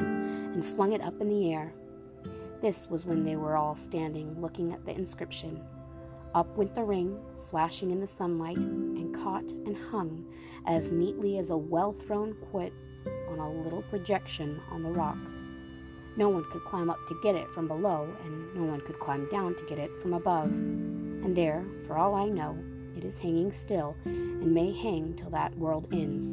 and 0.54 0.64
flung 0.64 0.92
it 0.92 1.00
up 1.00 1.20
in 1.20 1.28
the 1.28 1.52
air. 1.52 1.74
This 2.62 2.86
was 2.88 3.04
when 3.04 3.24
they 3.24 3.34
were 3.34 3.56
all 3.56 3.74
standing 3.74 4.40
looking 4.40 4.72
at 4.72 4.86
the 4.86 4.92
inscription. 4.92 5.60
Up 6.32 6.56
went 6.56 6.76
the 6.76 6.84
ring, 6.84 7.18
flashing 7.50 7.90
in 7.90 8.00
the 8.00 8.06
sunlight, 8.06 8.56
and 8.56 9.12
caught 9.16 9.50
and 9.50 9.76
hung 9.76 10.24
as 10.68 10.92
neatly 10.92 11.38
as 11.38 11.50
a 11.50 11.56
well 11.56 11.92
thrown 11.92 12.34
quoit 12.52 12.72
on 13.30 13.40
a 13.40 13.62
little 13.62 13.82
projection 13.82 14.60
on 14.70 14.84
the 14.84 14.92
rock. 14.92 15.18
No 16.16 16.28
one 16.28 16.44
could 16.52 16.62
climb 16.62 16.88
up 16.88 17.00
to 17.08 17.18
get 17.20 17.34
it 17.34 17.50
from 17.50 17.66
below, 17.66 18.08
and 18.24 18.54
no 18.54 18.62
one 18.62 18.80
could 18.82 19.00
climb 19.00 19.28
down 19.28 19.56
to 19.56 19.66
get 19.66 19.80
it 19.80 19.90
from 20.00 20.12
above. 20.12 20.46
And 20.46 21.36
there, 21.36 21.64
for 21.84 21.98
all 21.98 22.14
I 22.14 22.28
know, 22.28 22.56
it 22.96 23.04
is 23.04 23.18
hanging 23.18 23.52
still, 23.52 23.96
and 24.04 24.54
may 24.54 24.72
hang 24.72 25.14
till 25.14 25.30
that 25.30 25.56
world 25.56 25.88
ends, 25.92 26.26